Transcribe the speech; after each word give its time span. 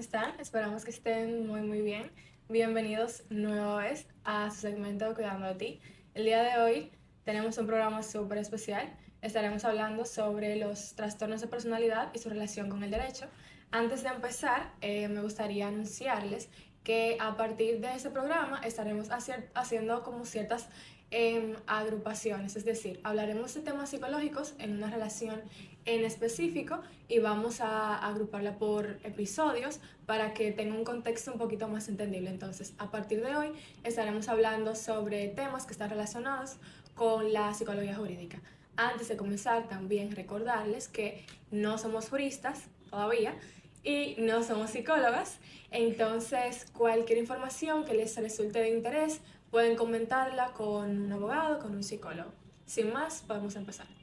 Hola 0.00 0.06
chicos, 0.06 0.16
¿cómo 0.16 0.28
están? 0.30 0.40
Esperamos 0.40 0.84
que 0.84 0.90
estén 0.90 1.46
muy 1.46 1.60
muy 1.60 1.82
bien. 1.82 2.10
Bienvenidos 2.48 3.24
nueva 3.28 3.82
vez 3.82 4.06
a 4.24 4.50
su 4.50 4.60
segmento 4.60 5.14
Cuidando 5.14 5.46
a 5.46 5.58
ti. 5.58 5.78
El 6.14 6.24
día 6.24 6.42
de 6.42 6.58
hoy 6.58 6.90
tenemos 7.24 7.58
un 7.58 7.66
programa 7.66 8.02
súper 8.02 8.38
especial. 8.38 8.88
Estaremos 9.20 9.62
hablando 9.66 10.06
sobre 10.06 10.56
los 10.56 10.94
trastornos 10.94 11.42
de 11.42 11.48
personalidad 11.48 12.10
y 12.14 12.18
su 12.18 12.30
relación 12.30 12.70
con 12.70 12.82
el 12.82 12.90
derecho. 12.90 13.26
Antes 13.72 14.02
de 14.02 14.08
empezar, 14.08 14.72
eh, 14.80 15.08
me 15.08 15.20
gustaría 15.20 15.68
anunciarles 15.68 16.48
que 16.82 17.18
a 17.20 17.36
partir 17.36 17.80
de 17.80 17.94
ese 17.94 18.08
programa 18.08 18.60
estaremos 18.64 19.08
haciendo 19.54 20.02
como 20.02 20.24
ciertas 20.24 20.70
em, 21.10 21.56
agrupaciones, 21.66 22.56
es 22.56 22.64
decir, 22.64 23.00
hablaremos 23.02 23.52
de 23.52 23.60
temas 23.60 23.90
psicológicos 23.90 24.54
en 24.58 24.72
una 24.76 24.88
relación 24.90 25.42
en 25.84 26.04
específico 26.04 26.80
y 27.08 27.18
vamos 27.18 27.60
a 27.60 27.96
agruparla 28.06 28.58
por 28.58 28.98
episodios 29.02 29.80
para 30.06 30.34
que 30.34 30.52
tenga 30.52 30.74
un 30.74 30.84
contexto 30.84 31.32
un 31.32 31.38
poquito 31.38 31.68
más 31.68 31.88
entendible. 31.88 32.30
Entonces, 32.30 32.74
a 32.78 32.90
partir 32.90 33.22
de 33.24 33.36
hoy 33.36 33.52
estaremos 33.84 34.28
hablando 34.28 34.74
sobre 34.74 35.28
temas 35.28 35.66
que 35.66 35.72
están 35.72 35.90
relacionados 35.90 36.56
con 36.94 37.32
la 37.32 37.54
psicología 37.54 37.96
jurídica. 37.96 38.40
Antes 38.76 39.08
de 39.08 39.16
comenzar, 39.16 39.68
también 39.68 40.14
recordarles 40.14 40.88
que 40.88 41.24
no 41.50 41.78
somos 41.78 42.08
juristas 42.08 42.64
todavía 42.90 43.34
y 43.82 44.16
no 44.18 44.42
somos 44.42 44.70
psicólogas, 44.70 45.38
entonces 45.70 46.66
cualquier 46.76 47.18
información 47.18 47.84
que 47.84 47.94
les 47.94 48.16
resulte 48.16 48.58
de 48.58 48.70
interés 48.70 49.20
pueden 49.50 49.76
comentarla 49.76 50.52
con 50.52 51.02
un 51.02 51.12
abogado, 51.12 51.58
con 51.58 51.74
un 51.74 51.82
psicólogo. 51.82 52.30
Sin 52.66 52.92
más, 52.92 53.22
podemos 53.26 53.56
empezar. 53.56 53.99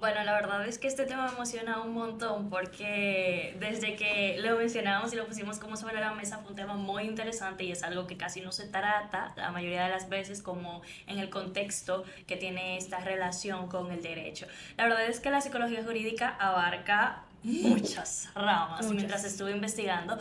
Bueno, 0.00 0.24
la 0.24 0.32
verdad 0.32 0.66
es 0.66 0.78
que 0.78 0.88
este 0.88 1.04
tema 1.04 1.26
me 1.26 1.34
emociona 1.34 1.82
un 1.82 1.92
montón 1.92 2.48
porque 2.48 3.54
desde 3.60 3.96
que 3.96 4.38
lo 4.40 4.56
mencionábamos 4.56 5.12
y 5.12 5.16
lo 5.16 5.26
pusimos 5.26 5.58
como 5.58 5.76
sobre 5.76 6.00
la 6.00 6.14
mesa 6.14 6.38
fue 6.38 6.52
un 6.52 6.56
tema 6.56 6.72
muy 6.72 7.04
interesante 7.04 7.64
y 7.64 7.72
es 7.72 7.82
algo 7.82 8.06
que 8.06 8.16
casi 8.16 8.40
no 8.40 8.50
se 8.50 8.66
trata 8.66 9.34
la 9.36 9.50
mayoría 9.50 9.84
de 9.84 9.90
las 9.90 10.08
veces 10.08 10.40
como 10.42 10.80
en 11.06 11.18
el 11.18 11.28
contexto 11.28 12.04
que 12.26 12.36
tiene 12.36 12.78
esta 12.78 13.00
relación 13.00 13.68
con 13.68 13.92
el 13.92 14.02
derecho. 14.02 14.46
La 14.78 14.84
verdad 14.84 15.04
es 15.04 15.20
que 15.20 15.30
la 15.30 15.42
psicología 15.42 15.84
jurídica 15.84 16.34
abarca 16.40 17.24
muchas 17.42 18.30
ramas 18.34 18.90
mientras 18.90 19.24
estuve 19.24 19.50
investigando 19.50 20.18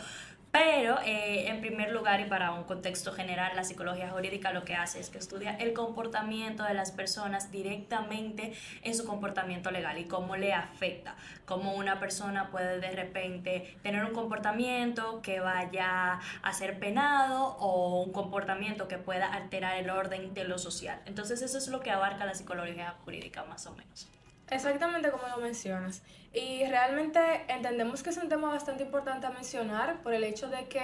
pero 0.51 0.99
eh, 1.01 1.47
en 1.47 1.61
primer 1.61 1.91
lugar 1.91 2.21
y 2.21 2.25
para 2.25 2.53
un 2.53 2.63
contexto 2.63 3.11
general, 3.13 3.55
la 3.55 3.63
psicología 3.63 4.09
jurídica 4.09 4.51
lo 4.51 4.65
que 4.65 4.73
hace 4.75 4.99
es 4.99 5.09
que 5.09 5.19
estudia 5.19 5.55
el 5.57 5.73
comportamiento 5.73 6.63
de 6.63 6.73
las 6.73 6.91
personas 6.91 7.51
directamente 7.51 8.53
en 8.81 8.95
su 8.95 9.05
comportamiento 9.05 9.69
legal 9.69 9.99
y 9.99 10.05
cómo 10.05 10.35
le 10.37 10.53
afecta, 10.53 11.15
cómo 11.45 11.75
una 11.75 11.99
persona 11.99 12.49
puede 12.49 12.79
de 12.79 12.91
repente 12.91 13.77
tener 13.83 14.03
un 14.03 14.13
comportamiento 14.13 15.21
que 15.21 15.39
vaya 15.39 16.19
a 16.41 16.53
ser 16.53 16.79
penado 16.79 17.57
o 17.59 18.01
un 18.01 18.11
comportamiento 18.11 18.87
que 18.87 18.97
pueda 18.97 19.31
alterar 19.31 19.77
el 19.77 19.89
orden 19.91 20.33
de 20.33 20.45
lo 20.45 20.57
social. 20.57 20.99
Entonces 21.05 21.43
eso 21.43 21.59
es 21.59 21.67
lo 21.67 21.79
que 21.81 21.91
abarca 21.91 22.25
la 22.25 22.33
psicología 22.33 22.95
jurídica 23.05 23.43
más 23.43 23.67
o 23.67 23.71
menos. 23.73 24.18
Exactamente 24.51 25.11
como 25.11 25.27
lo 25.27 25.37
mencionas. 25.37 26.01
Y 26.33 26.65
realmente 26.65 27.19
entendemos 27.47 28.03
que 28.03 28.09
es 28.09 28.17
un 28.17 28.29
tema 28.29 28.49
bastante 28.49 28.83
importante 28.83 29.27
a 29.27 29.31
mencionar 29.31 30.01
por 30.01 30.13
el 30.13 30.23
hecho 30.23 30.47
de 30.47 30.65
que 30.67 30.81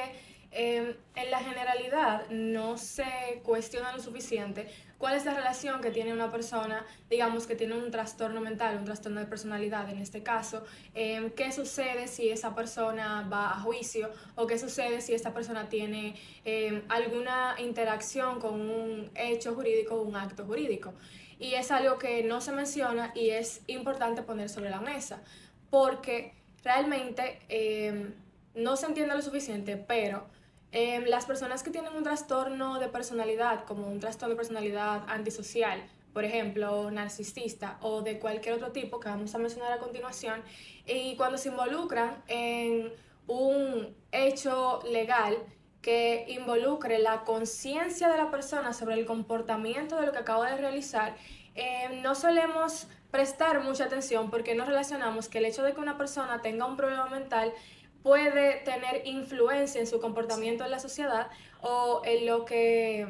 em, 0.51 0.95
en 1.15 1.31
la 1.31 1.39
generalidad 1.39 2.29
no 2.29 2.77
se 2.77 3.41
cuestiona 3.43 3.91
lo 3.91 4.01
suficiente 4.01 4.67
cuál 4.97 5.15
es 5.15 5.25
la 5.25 5.33
relación 5.33 5.81
que 5.81 5.91
tiene 5.91 6.13
una 6.13 6.31
persona, 6.31 6.85
digamos 7.09 7.47
que 7.47 7.55
tiene 7.55 7.75
un 7.75 7.91
trastorno 7.91 8.39
mental, 8.39 8.77
un 8.77 8.85
trastorno 8.85 9.19
de 9.19 9.25
personalidad 9.25 9.89
en 9.89 9.99
este 9.99 10.23
caso, 10.23 10.63
em, 10.93 11.29
qué 11.31 11.51
sucede 11.51 12.07
si 12.07 12.29
esa 12.29 12.55
persona 12.55 13.27
va 13.31 13.51
a 13.51 13.59
juicio 13.59 14.09
o 14.35 14.47
qué 14.47 14.57
sucede 14.57 15.01
si 15.01 15.13
esta 15.13 15.33
persona 15.33 15.67
tiene 15.69 16.15
em, 16.45 16.83
alguna 16.89 17.55
interacción 17.59 18.39
con 18.39 18.61
un 18.61 19.11
hecho 19.15 19.53
jurídico 19.53 19.95
o 19.95 20.01
un 20.03 20.15
acto 20.15 20.45
jurídico 20.45 20.93
y 21.39 21.55
es 21.55 21.71
algo 21.71 21.97
que 21.97 22.23
no 22.23 22.41
se 22.41 22.51
menciona 22.51 23.11
y 23.15 23.29
es 23.29 23.61
importante 23.67 24.21
poner 24.21 24.49
sobre 24.49 24.69
la 24.69 24.79
mesa, 24.79 25.21
porque 25.69 26.33
realmente 26.63 27.39
em, 27.49 28.13
no 28.55 28.75
se 28.75 28.85
entiende 28.87 29.15
lo 29.15 29.21
suficiente, 29.21 29.77
pero 29.77 30.25
em, 30.71 31.05
las 31.05 31.25
personas 31.25 31.63
que 31.63 31.71
tienen 31.71 31.93
un 31.93 32.03
trastorno 32.03 32.79
de 32.79 32.87
personalidad, 32.87 33.65
como 33.65 33.87
un 33.87 33.99
trastorno 33.99 34.35
de 34.35 34.37
personalidad 34.37 35.03
antisocial, 35.07 35.81
por 36.13 36.23
ejemplo, 36.23 36.89
narcisista 36.91 37.77
o 37.81 38.01
de 38.01 38.19
cualquier 38.19 38.55
otro 38.55 38.71
tipo 38.71 38.99
que 39.01 39.09
vamos 39.09 39.35
a 39.35 39.37
mencionar 39.37 39.73
a 39.73 39.79
continuación, 39.79 40.41
y 40.85 41.15
cuando 41.17 41.37
se 41.37 41.49
involucran 41.49 42.23
en 42.27 42.93
un 43.27 43.95
hecho 44.11 44.81
legal, 44.89 45.37
que 45.85 46.25
involucre 46.29 46.97
la 46.97 47.23
conciencia 47.25 48.09
de 48.09 48.17
la 48.17 48.31
persona 48.31 48.73
sobre 48.73 48.95
el 48.95 49.05
comportamiento 49.05 49.99
de 49.99 50.07
lo 50.07 50.13
que 50.13 50.17
acaba 50.17 50.49
de 50.49 50.57
realizar, 50.57 51.15
eh, 51.53 52.01
no 52.01 52.15
solemos 52.15 52.87
prestar 53.11 53.61
mucha 53.61 53.83
atención 53.83 54.31
porque 54.31 54.55
no 54.55 54.65
relacionamos 54.65 55.29
que 55.29 55.37
el 55.37 55.45
hecho 55.45 55.61
de 55.61 55.75
que 55.75 55.79
una 55.79 55.95
persona 55.95 56.41
tenga 56.41 56.65
un 56.65 56.75
problema 56.75 57.05
mental 57.05 57.53
puede 58.01 58.55
tener 58.61 59.05
influencia 59.05 59.79
en 59.79 59.85
su 59.85 60.01
comportamiento 60.01 60.65
en 60.65 60.71
la 60.71 60.79
sociedad 60.79 61.27
o 61.61 62.01
en 62.03 62.25
lo 62.25 62.45
que 62.45 63.05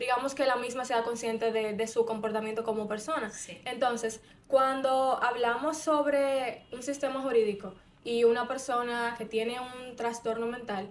digamos 0.00 0.34
que 0.34 0.46
la 0.46 0.56
misma 0.56 0.84
sea 0.84 1.04
consciente 1.04 1.52
de, 1.52 1.86
su 1.86 2.06
comportamiento 2.06 2.64
como 2.64 2.88
persona. 2.88 3.30
Entonces, 3.66 4.20
cuando 4.48 5.22
hablamos 5.22 5.78
sobre 5.78 6.66
un 6.72 6.82
sistema 6.82 7.20
jurídico 7.22 7.72
y 8.02 8.24
una 8.24 8.48
persona 8.48 9.14
que 9.16 9.26
tiene 9.26 9.60
un 9.60 9.94
trastorno 9.94 10.46
mental, 10.46 10.90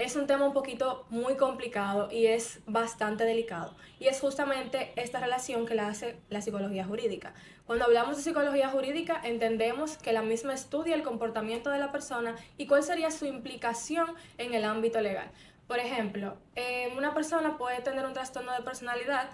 es 0.00 0.16
un 0.16 0.26
tema 0.26 0.46
un 0.46 0.54
poquito 0.54 1.04
muy 1.10 1.36
complicado 1.36 2.10
y 2.10 2.26
es 2.26 2.60
bastante 2.66 3.24
delicado. 3.24 3.74
Y 3.98 4.06
es 4.06 4.18
justamente 4.18 4.92
esta 4.96 5.20
relación 5.20 5.66
que 5.66 5.74
la 5.74 5.88
hace 5.88 6.16
la 6.30 6.40
psicología 6.40 6.86
jurídica. 6.86 7.34
Cuando 7.66 7.84
hablamos 7.84 8.16
de 8.16 8.22
psicología 8.22 8.70
jurídica, 8.70 9.20
entendemos 9.22 9.98
que 9.98 10.14
la 10.14 10.22
misma 10.22 10.54
estudia 10.54 10.94
el 10.94 11.02
comportamiento 11.02 11.68
de 11.68 11.78
la 11.78 11.92
persona 11.92 12.34
y 12.56 12.66
cuál 12.66 12.82
sería 12.82 13.10
su 13.10 13.26
implicación 13.26 14.14
en 14.38 14.54
el 14.54 14.64
ámbito 14.64 15.02
legal. 15.02 15.30
Por 15.68 15.78
ejemplo, 15.78 16.38
eh, 16.56 16.92
una 16.96 17.12
persona 17.12 17.58
puede 17.58 17.82
tener 17.82 18.06
un 18.06 18.14
trastorno 18.14 18.52
de 18.54 18.62
personalidad 18.62 19.28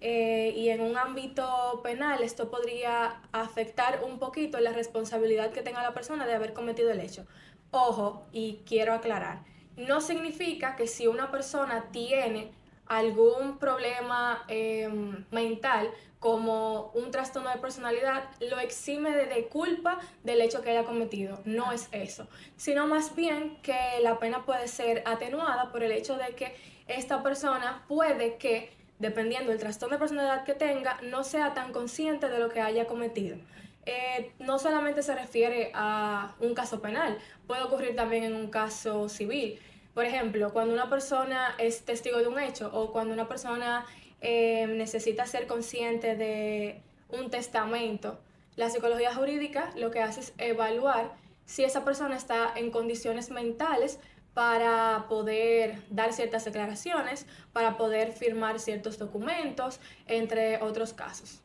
eh, 0.00 0.54
y 0.56 0.70
en 0.70 0.80
un 0.80 0.96
ámbito 0.96 1.80
penal 1.84 2.22
esto 2.22 2.50
podría 2.50 3.20
afectar 3.32 4.02
un 4.02 4.18
poquito 4.18 4.60
la 4.60 4.72
responsabilidad 4.72 5.52
que 5.52 5.60
tenga 5.60 5.82
la 5.82 5.92
persona 5.92 6.26
de 6.26 6.34
haber 6.34 6.54
cometido 6.54 6.90
el 6.90 7.00
hecho. 7.00 7.26
Ojo, 7.70 8.26
y 8.32 8.62
quiero 8.66 8.94
aclarar, 8.94 9.44
no 9.76 10.00
significa 10.00 10.76
que 10.76 10.86
si 10.86 11.06
una 11.06 11.30
persona 11.30 11.86
tiene 11.92 12.50
algún 12.86 13.58
problema 13.58 14.44
em, 14.48 15.24
mental 15.30 15.90
como 16.18 16.90
un 16.94 17.10
trastorno 17.10 17.50
de 17.50 17.58
personalidad, 17.58 18.24
lo 18.40 18.58
exime 18.58 19.10
de, 19.10 19.46
culpa 19.48 19.98
del 20.24 20.40
hecho 20.40 20.62
que 20.62 20.70
haya 20.70 20.84
cometido. 20.84 21.40
No 21.44 21.72
es 21.72 21.88
eso, 21.92 22.26
sino 22.56 22.86
más 22.86 23.14
bien 23.14 23.58
que 23.62 23.76
la 24.02 24.18
pena 24.18 24.44
puede 24.44 24.66
ser 24.68 25.02
atenuada 25.06 25.70
por 25.70 25.82
el 25.82 25.92
hecho 25.92 26.16
de 26.16 26.34
que 26.34 26.56
esta 26.88 27.22
persona 27.22 27.84
puede 27.86 28.36
que, 28.36 28.70
dependiendo 28.98 29.50
del 29.50 29.60
trastorno 29.60 29.96
de 29.96 30.00
personalidad 30.00 30.44
que 30.44 30.54
tenga, 30.54 31.00
no 31.02 31.22
sea 31.22 31.54
tan 31.54 31.72
consciente 31.72 32.28
de 32.28 32.38
lo 32.38 32.48
que 32.48 32.60
haya 32.60 32.86
cometido. 32.86 33.36
Eh, 33.84 34.32
no 34.40 34.58
solamente 34.58 35.02
se 35.02 35.14
refiere 35.14 35.70
a 35.72 36.34
un 36.40 36.54
caso 36.54 36.80
penal, 36.80 37.18
puede 37.46 37.62
ocurrir 37.62 37.94
también 37.94 38.24
en 38.24 38.34
un 38.34 38.48
caso 38.48 39.08
civil. 39.08 39.60
Por 39.96 40.04
ejemplo, 40.04 40.52
cuando 40.52 40.74
una 40.74 40.90
persona 40.90 41.54
es 41.56 41.86
testigo 41.86 42.18
de 42.18 42.28
un 42.28 42.38
hecho 42.38 42.70
o 42.74 42.92
cuando 42.92 43.14
una 43.14 43.28
persona 43.28 43.86
eh, 44.20 44.66
necesita 44.66 45.24
ser 45.24 45.46
consciente 45.46 46.16
de 46.16 46.82
un 47.08 47.30
testamento, 47.30 48.20
la 48.56 48.68
psicología 48.68 49.14
jurídica 49.14 49.72
lo 49.74 49.90
que 49.90 50.02
hace 50.02 50.20
es 50.20 50.34
evaluar 50.36 51.14
si 51.46 51.64
esa 51.64 51.82
persona 51.82 52.14
está 52.14 52.52
en 52.56 52.70
condiciones 52.70 53.30
mentales 53.30 53.98
para 54.34 55.06
poder 55.08 55.82
dar 55.88 56.12
ciertas 56.12 56.44
declaraciones, 56.44 57.24
para 57.54 57.78
poder 57.78 58.12
firmar 58.12 58.60
ciertos 58.60 58.98
documentos, 58.98 59.80
entre 60.08 60.60
otros 60.60 60.92
casos. 60.92 61.40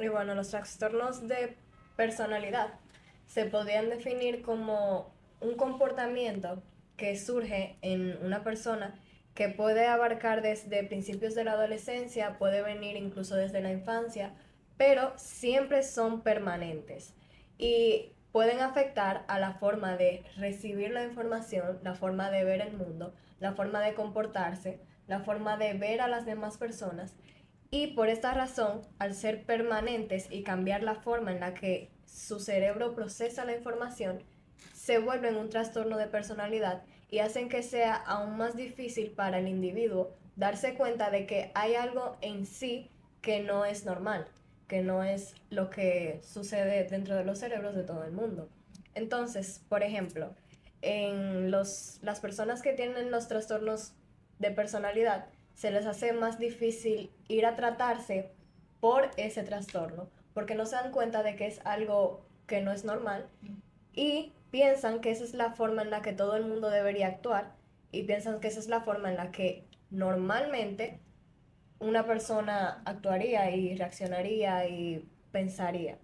Y 0.00 0.08
bueno, 0.08 0.34
los 0.34 0.48
trastornos 0.48 1.28
de 1.28 1.56
personalidad 1.94 2.74
se 3.28 3.44
podrían 3.44 3.88
definir 3.88 4.42
como 4.42 5.14
un 5.40 5.54
comportamiento 5.54 6.60
que 6.96 7.16
surge 7.16 7.76
en 7.82 8.18
una 8.24 8.44
persona 8.44 8.94
que 9.34 9.48
puede 9.48 9.86
abarcar 9.86 10.42
desde 10.42 10.84
principios 10.84 11.34
de 11.34 11.44
la 11.44 11.52
adolescencia, 11.52 12.38
puede 12.38 12.62
venir 12.62 12.96
incluso 12.96 13.34
desde 13.34 13.60
la 13.60 13.72
infancia, 13.72 14.32
pero 14.76 15.12
siempre 15.16 15.82
son 15.82 16.22
permanentes 16.22 17.14
y 17.58 18.12
pueden 18.32 18.60
afectar 18.60 19.24
a 19.28 19.38
la 19.38 19.54
forma 19.54 19.96
de 19.96 20.24
recibir 20.36 20.90
la 20.90 21.04
información, 21.04 21.78
la 21.82 21.94
forma 21.94 22.30
de 22.30 22.44
ver 22.44 22.60
el 22.60 22.76
mundo, 22.76 23.14
la 23.40 23.52
forma 23.52 23.80
de 23.80 23.94
comportarse, 23.94 24.80
la 25.06 25.20
forma 25.20 25.56
de 25.56 25.74
ver 25.74 26.00
a 26.00 26.08
las 26.08 26.26
demás 26.26 26.56
personas. 26.56 27.14
Y 27.70 27.88
por 27.88 28.08
esta 28.08 28.34
razón, 28.34 28.82
al 28.98 29.14
ser 29.14 29.44
permanentes 29.44 30.28
y 30.30 30.42
cambiar 30.42 30.82
la 30.82 30.94
forma 30.96 31.32
en 31.32 31.40
la 31.40 31.54
que 31.54 31.90
su 32.06 32.40
cerebro 32.40 32.94
procesa 32.94 33.44
la 33.44 33.56
información, 33.56 34.22
se 34.84 34.98
vuelven 34.98 35.36
un 35.36 35.48
trastorno 35.48 35.96
de 35.96 36.08
personalidad 36.08 36.82
y 37.10 37.20
hacen 37.20 37.48
que 37.48 37.62
sea 37.62 37.94
aún 37.94 38.36
más 38.36 38.54
difícil 38.54 39.12
para 39.12 39.38
el 39.38 39.48
individuo 39.48 40.10
darse 40.36 40.74
cuenta 40.74 41.10
de 41.10 41.24
que 41.24 41.50
hay 41.54 41.74
algo 41.74 42.18
en 42.20 42.44
sí 42.44 42.90
que 43.22 43.42
no 43.42 43.64
es 43.64 43.86
normal, 43.86 44.26
que 44.68 44.82
no 44.82 45.02
es 45.02 45.36
lo 45.48 45.70
que 45.70 46.20
sucede 46.22 46.84
dentro 46.84 47.16
de 47.16 47.24
los 47.24 47.38
cerebros 47.38 47.74
de 47.74 47.84
todo 47.84 48.04
el 48.04 48.12
mundo. 48.12 48.50
Entonces, 48.94 49.62
por 49.70 49.82
ejemplo, 49.82 50.34
en 50.82 51.50
los, 51.50 51.98
las 52.02 52.20
personas 52.20 52.60
que 52.60 52.74
tienen 52.74 53.10
los 53.10 53.26
trastornos 53.26 53.94
de 54.38 54.50
personalidad, 54.50 55.28
se 55.54 55.70
les 55.70 55.86
hace 55.86 56.12
más 56.12 56.38
difícil 56.38 57.10
ir 57.28 57.46
a 57.46 57.56
tratarse 57.56 58.32
por 58.80 59.10
ese 59.16 59.44
trastorno, 59.44 60.10
porque 60.34 60.54
no 60.54 60.66
se 60.66 60.76
dan 60.76 60.92
cuenta 60.92 61.22
de 61.22 61.36
que 61.36 61.46
es 61.46 61.62
algo 61.64 62.26
que 62.46 62.60
no 62.60 62.70
es 62.70 62.84
normal 62.84 63.26
y 63.94 64.34
piensan 64.54 65.00
que 65.00 65.10
esa 65.10 65.24
es 65.24 65.34
la 65.34 65.50
forma 65.50 65.82
en 65.82 65.90
la 65.90 66.00
que 66.00 66.12
todo 66.12 66.36
el 66.36 66.44
mundo 66.44 66.70
debería 66.70 67.08
actuar 67.08 67.56
y 67.90 68.04
piensan 68.04 68.38
que 68.38 68.46
esa 68.46 68.60
es 68.60 68.68
la 68.68 68.82
forma 68.82 69.10
en 69.10 69.16
la 69.16 69.32
que 69.32 69.66
normalmente 69.90 71.00
una 71.80 72.06
persona 72.06 72.80
actuaría 72.84 73.50
y 73.50 73.76
reaccionaría 73.76 74.68
y 74.68 75.08
pensaría. 75.32 75.98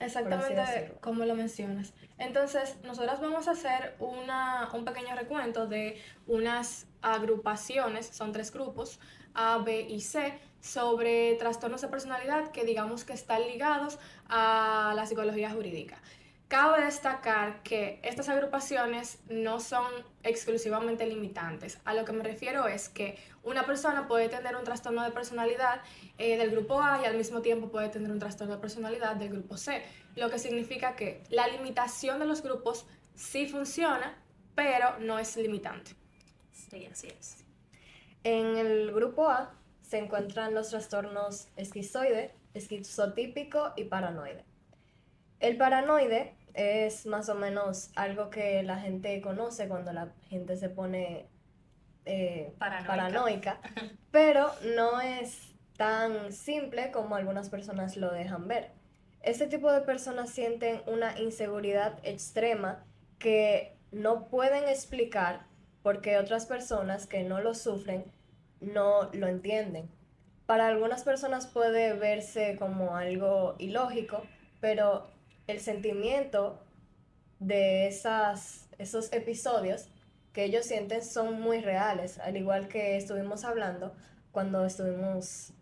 Exactamente 0.00 0.96
como 1.00 1.24
lo 1.24 1.36
mencionas. 1.36 1.94
Entonces, 2.18 2.78
nosotras 2.82 3.20
vamos 3.20 3.46
a 3.46 3.52
hacer 3.52 3.94
una, 4.00 4.68
un 4.74 4.84
pequeño 4.84 5.14
recuento 5.14 5.68
de 5.68 6.02
unas 6.26 6.88
agrupaciones, 7.00 8.08
son 8.08 8.32
tres 8.32 8.52
grupos, 8.52 8.98
A, 9.34 9.58
B 9.58 9.82
y 9.88 10.00
C, 10.00 10.36
sobre 10.60 11.36
trastornos 11.36 11.80
de 11.80 11.86
personalidad 11.86 12.50
que 12.50 12.64
digamos 12.64 13.04
que 13.04 13.12
están 13.12 13.42
ligados 13.42 14.00
a 14.28 14.94
la 14.96 15.06
psicología 15.06 15.50
jurídica. 15.50 16.02
Cabe 16.54 16.84
destacar 16.84 17.64
que 17.64 17.98
estas 18.04 18.28
agrupaciones 18.28 19.18
no 19.28 19.58
son 19.58 19.86
exclusivamente 20.22 21.04
limitantes. 21.04 21.80
A 21.84 21.94
lo 21.94 22.04
que 22.04 22.12
me 22.12 22.22
refiero 22.22 22.68
es 22.68 22.88
que 22.88 23.18
una 23.42 23.66
persona 23.66 24.06
puede 24.06 24.28
tener 24.28 24.54
un 24.54 24.62
trastorno 24.62 25.02
de 25.02 25.10
personalidad 25.10 25.80
eh, 26.16 26.38
del 26.38 26.52
grupo 26.52 26.80
A 26.80 27.00
y 27.02 27.06
al 27.06 27.16
mismo 27.16 27.42
tiempo 27.42 27.72
puede 27.72 27.88
tener 27.88 28.08
un 28.08 28.20
trastorno 28.20 28.54
de 28.54 28.60
personalidad 28.60 29.16
del 29.16 29.30
grupo 29.30 29.56
C, 29.56 29.82
lo 30.14 30.30
que 30.30 30.38
significa 30.38 30.94
que 30.94 31.24
la 31.28 31.48
limitación 31.48 32.20
de 32.20 32.26
los 32.26 32.40
grupos 32.40 32.86
sí 33.16 33.48
funciona, 33.48 34.16
pero 34.54 34.96
no 35.00 35.18
es 35.18 35.36
limitante. 35.36 35.96
Sí, 36.52 36.86
así 36.86 37.08
es. 37.08 37.44
En 38.22 38.56
el 38.58 38.92
grupo 38.92 39.28
A 39.28 39.58
se 39.82 39.98
encuentran 39.98 40.54
los 40.54 40.70
trastornos 40.70 41.48
esquizoide, 41.56 42.32
esquizotípico 42.54 43.72
y 43.74 43.86
paranoide. 43.86 44.44
El 45.40 45.56
paranoide 45.56 46.36
es 46.54 47.04
más 47.06 47.28
o 47.28 47.34
menos 47.34 47.90
algo 47.96 48.30
que 48.30 48.62
la 48.62 48.78
gente 48.78 49.20
conoce 49.20 49.68
cuando 49.68 49.92
la 49.92 50.12
gente 50.28 50.56
se 50.56 50.68
pone 50.68 51.26
eh, 52.04 52.54
paranoica. 52.58 53.60
pero 54.10 54.50
no 54.76 55.00
es 55.00 55.52
tan 55.76 56.32
simple 56.32 56.92
como 56.92 57.16
algunas 57.16 57.50
personas 57.50 57.96
lo 57.96 58.12
dejan 58.12 58.46
ver. 58.46 58.70
Este 59.22 59.46
tipo 59.46 59.72
de 59.72 59.80
personas 59.80 60.30
sienten 60.30 60.82
una 60.86 61.18
inseguridad 61.18 61.98
extrema 62.04 62.84
que 63.18 63.76
no 63.90 64.28
pueden 64.28 64.68
explicar 64.68 65.46
porque 65.82 66.18
otras 66.18 66.46
personas 66.46 67.06
que 67.06 67.24
no 67.24 67.40
lo 67.40 67.54
sufren 67.54 68.04
no 68.60 69.10
lo 69.12 69.26
entienden. 69.26 69.90
Para 70.46 70.68
algunas 70.68 71.04
personas 71.04 71.46
puede 71.46 71.94
verse 71.94 72.56
como 72.58 72.96
algo 72.96 73.56
ilógico, 73.58 74.22
pero 74.60 75.08
el 75.46 75.60
sentimiento 75.60 76.62
de 77.38 77.86
esas, 77.86 78.68
esos 78.78 79.12
episodios 79.12 79.88
que 80.32 80.44
ellos 80.44 80.66
sienten 80.66 81.04
son 81.04 81.40
muy 81.40 81.60
reales, 81.60 82.18
al 82.18 82.36
igual 82.36 82.68
que 82.68 82.96
estuvimos 82.96 83.44
hablando 83.44 83.94
cuando 84.32 84.64
estuvimos 84.64 85.52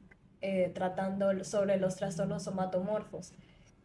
eh, 0.41 0.71
tratando 0.75 1.45
sobre 1.45 1.77
los 1.77 1.97
trastornos 1.97 2.45
somatomorfos, 2.45 3.33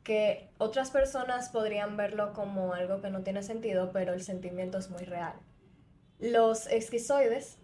que 0.04 0.50
otras 0.58 0.92
personas 0.92 1.50
podrían 1.50 1.98
verlo 1.98 2.32
como 2.34 2.74
algo 2.74 3.02
que 3.02 3.10
no 3.10 3.24
tiene 3.24 3.44
sentido, 3.44 3.92
pero 3.92 4.14
el 4.14 4.24
sentimiento 4.24 4.78
es 4.78 4.90
muy 4.90 5.04
real. 5.04 5.34
Los 6.20 6.68
esquizoides 6.68 7.58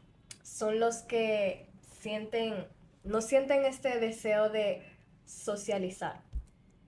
son 0.44 0.80
los 0.80 0.98
que 0.98 1.70
sienten, 2.02 2.68
no 3.06 3.22
sienten 3.22 3.64
este 3.64 4.00
deseo 4.00 4.50
de 4.50 4.84
socializar 5.26 6.33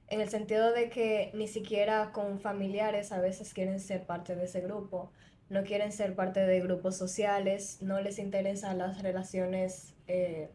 en 0.07 0.21
el 0.21 0.29
sentido 0.29 0.71
de 0.71 0.89
que 0.89 1.31
ni 1.33 1.47
siquiera 1.47 2.11
con 2.11 2.39
familiares 2.39 3.11
a 3.11 3.19
veces 3.19 3.53
quieren 3.53 3.79
ser 3.79 4.05
parte 4.05 4.35
de 4.35 4.45
ese 4.45 4.61
grupo, 4.61 5.11
no 5.49 5.63
quieren 5.63 5.91
ser 5.91 6.15
parte 6.15 6.45
de 6.45 6.59
grupos 6.59 6.97
sociales, 6.97 7.77
no 7.81 8.01
les 8.01 8.19
interesan 8.19 8.77
las 8.77 9.01
relaciones 9.01 9.93
eh, 10.07 10.49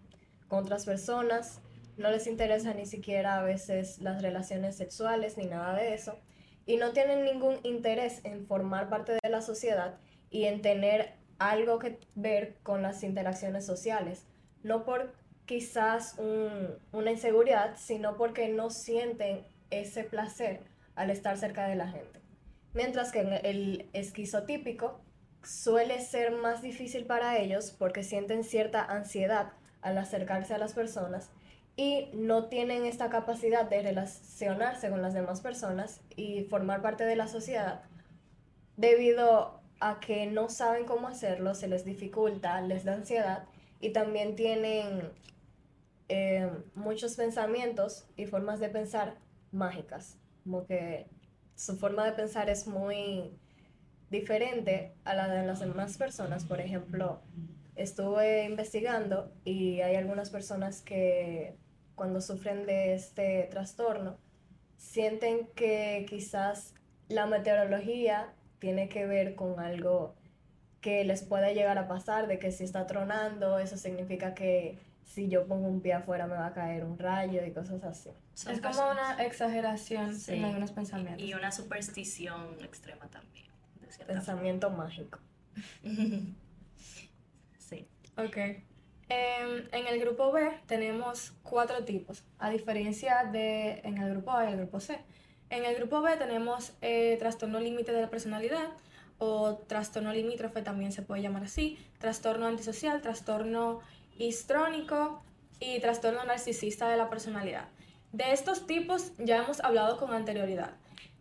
con 0.48 0.64
otras 0.64 0.84
personas, 0.84 1.60
no 1.96 2.10
les 2.10 2.26
interesa 2.26 2.74
ni 2.74 2.86
siquiera 2.86 3.38
a 3.38 3.42
veces 3.42 4.00
las 4.00 4.22
relaciones 4.22 4.76
sexuales 4.76 5.36
ni 5.36 5.46
nada 5.46 5.74
de 5.74 5.94
eso, 5.94 6.18
y 6.66 6.76
no 6.76 6.92
tienen 6.92 7.24
ningún 7.24 7.58
interés 7.62 8.20
en 8.24 8.46
formar 8.46 8.88
parte 8.88 9.18
de 9.22 9.28
la 9.28 9.42
sociedad 9.42 9.98
y 10.30 10.44
en 10.44 10.62
tener 10.62 11.14
algo 11.38 11.78
que 11.78 11.98
ver 12.14 12.56
con 12.62 12.82
las 12.82 13.02
interacciones 13.02 13.64
sociales, 13.66 14.26
no 14.62 14.84
por 14.84 15.12
quizás 15.50 16.14
una 16.92 17.10
inseguridad, 17.10 17.74
sino 17.76 18.16
porque 18.16 18.46
no 18.50 18.70
sienten 18.70 19.44
ese 19.70 20.04
placer 20.04 20.60
al 20.94 21.10
estar 21.10 21.36
cerca 21.38 21.66
de 21.66 21.74
la 21.74 21.88
gente. 21.88 22.20
Mientras 22.72 23.10
que 23.10 23.22
el 23.42 23.90
esquizotípico 23.92 25.00
suele 25.42 26.00
ser 26.02 26.30
más 26.30 26.62
difícil 26.62 27.04
para 27.04 27.36
ellos 27.38 27.74
porque 27.76 28.04
sienten 28.04 28.44
cierta 28.44 28.84
ansiedad 28.84 29.50
al 29.82 29.98
acercarse 29.98 30.54
a 30.54 30.58
las 30.58 30.72
personas 30.72 31.30
y 31.74 32.10
no 32.12 32.44
tienen 32.44 32.84
esta 32.84 33.10
capacidad 33.10 33.68
de 33.68 33.82
relacionarse 33.82 34.88
con 34.88 35.02
las 35.02 35.14
demás 35.14 35.40
personas 35.40 36.00
y 36.14 36.44
formar 36.44 36.80
parte 36.80 37.04
de 37.06 37.16
la 37.16 37.26
sociedad 37.26 37.82
debido 38.76 39.60
a 39.80 39.98
que 39.98 40.26
no 40.26 40.48
saben 40.48 40.84
cómo 40.84 41.08
hacerlo, 41.08 41.56
se 41.56 41.66
les 41.66 41.84
dificulta, 41.84 42.60
les 42.60 42.84
da 42.84 42.94
ansiedad 42.94 43.46
y 43.80 43.90
también 43.90 44.36
tienen 44.36 45.10
eh, 46.12 46.50
muchos 46.74 47.14
pensamientos 47.14 48.04
y 48.16 48.26
formas 48.26 48.58
de 48.58 48.68
pensar 48.68 49.14
mágicas, 49.52 50.18
como 50.42 50.66
que 50.66 51.06
su 51.54 51.76
forma 51.76 52.04
de 52.04 52.10
pensar 52.12 52.50
es 52.50 52.66
muy 52.66 53.38
diferente 54.10 54.92
a 55.04 55.14
la 55.14 55.28
de 55.28 55.46
las 55.46 55.60
demás 55.60 55.96
personas. 55.96 56.44
Por 56.44 56.60
ejemplo, 56.60 57.20
estuve 57.76 58.44
investigando 58.44 59.32
y 59.44 59.82
hay 59.82 59.94
algunas 59.94 60.30
personas 60.30 60.82
que 60.82 61.56
cuando 61.94 62.20
sufren 62.20 62.66
de 62.66 62.94
este 62.94 63.46
trastorno 63.48 64.18
sienten 64.78 65.46
que 65.54 66.06
quizás 66.08 66.74
la 67.08 67.26
meteorología 67.26 68.34
tiene 68.58 68.88
que 68.88 69.06
ver 69.06 69.36
con 69.36 69.60
algo 69.60 70.16
que 70.80 71.04
les 71.04 71.22
puede 71.22 71.54
llegar 71.54 71.78
a 71.78 71.86
pasar, 71.86 72.26
de 72.26 72.40
que 72.40 72.50
si 72.50 72.64
está 72.64 72.88
tronando, 72.88 73.60
eso 73.60 73.76
significa 73.76 74.34
que 74.34 74.89
si 75.10 75.28
yo 75.28 75.46
pongo 75.46 75.66
un 75.66 75.80
pie 75.80 75.94
afuera 75.94 76.28
me 76.28 76.36
va 76.36 76.46
a 76.46 76.52
caer 76.52 76.84
un 76.84 76.96
rayo 76.96 77.44
y 77.44 77.52
cosas 77.52 77.82
así. 77.82 78.10
es 78.48 78.60
como 78.60 78.90
una 78.90 79.20
exageración 79.24 80.16
en 80.28 80.44
algunos 80.44 80.70
pensamientos. 80.70 81.26
Y 81.26 81.34
una 81.34 81.50
superstición 81.50 82.56
extrema 82.62 83.08
también. 83.08 83.46
Pensamiento 84.06 84.70
mágico. 84.70 85.18
sí. 87.58 87.88
Ok. 88.16 88.36
Em, 89.08 89.68
en 89.72 89.86
el 89.88 89.98
grupo 89.98 90.30
B 90.30 90.48
tenemos 90.66 91.32
cuatro 91.42 91.84
tipos, 91.84 92.22
a 92.38 92.48
diferencia 92.48 93.24
de 93.24 93.80
en 93.82 93.98
el 93.98 94.10
grupo 94.10 94.30
A 94.30 94.48
y 94.48 94.52
el 94.52 94.58
grupo 94.58 94.78
C. 94.78 95.00
En 95.50 95.64
el 95.64 95.74
grupo 95.74 96.02
B 96.02 96.16
tenemos 96.18 96.72
eh, 96.82 97.16
trastorno 97.18 97.58
límite 97.58 97.90
de 97.92 98.02
la 98.02 98.10
personalidad 98.10 98.68
o 99.18 99.56
trastorno 99.66 100.12
limítrofe 100.12 100.62
también 100.62 100.92
se 100.92 101.02
puede 101.02 101.20
llamar 101.20 101.42
así, 101.42 101.78
trastorno 101.98 102.46
antisocial, 102.46 103.02
trastorno 103.02 103.80
histrónico 104.20 105.22
y 105.58 105.80
trastorno 105.80 106.24
narcisista 106.24 106.88
de 106.88 106.96
la 106.96 107.10
personalidad. 107.10 107.68
De 108.12 108.32
estos 108.32 108.66
tipos 108.66 109.12
ya 109.18 109.38
hemos 109.38 109.60
hablado 109.60 109.96
con 109.98 110.12
anterioridad. 110.12 110.72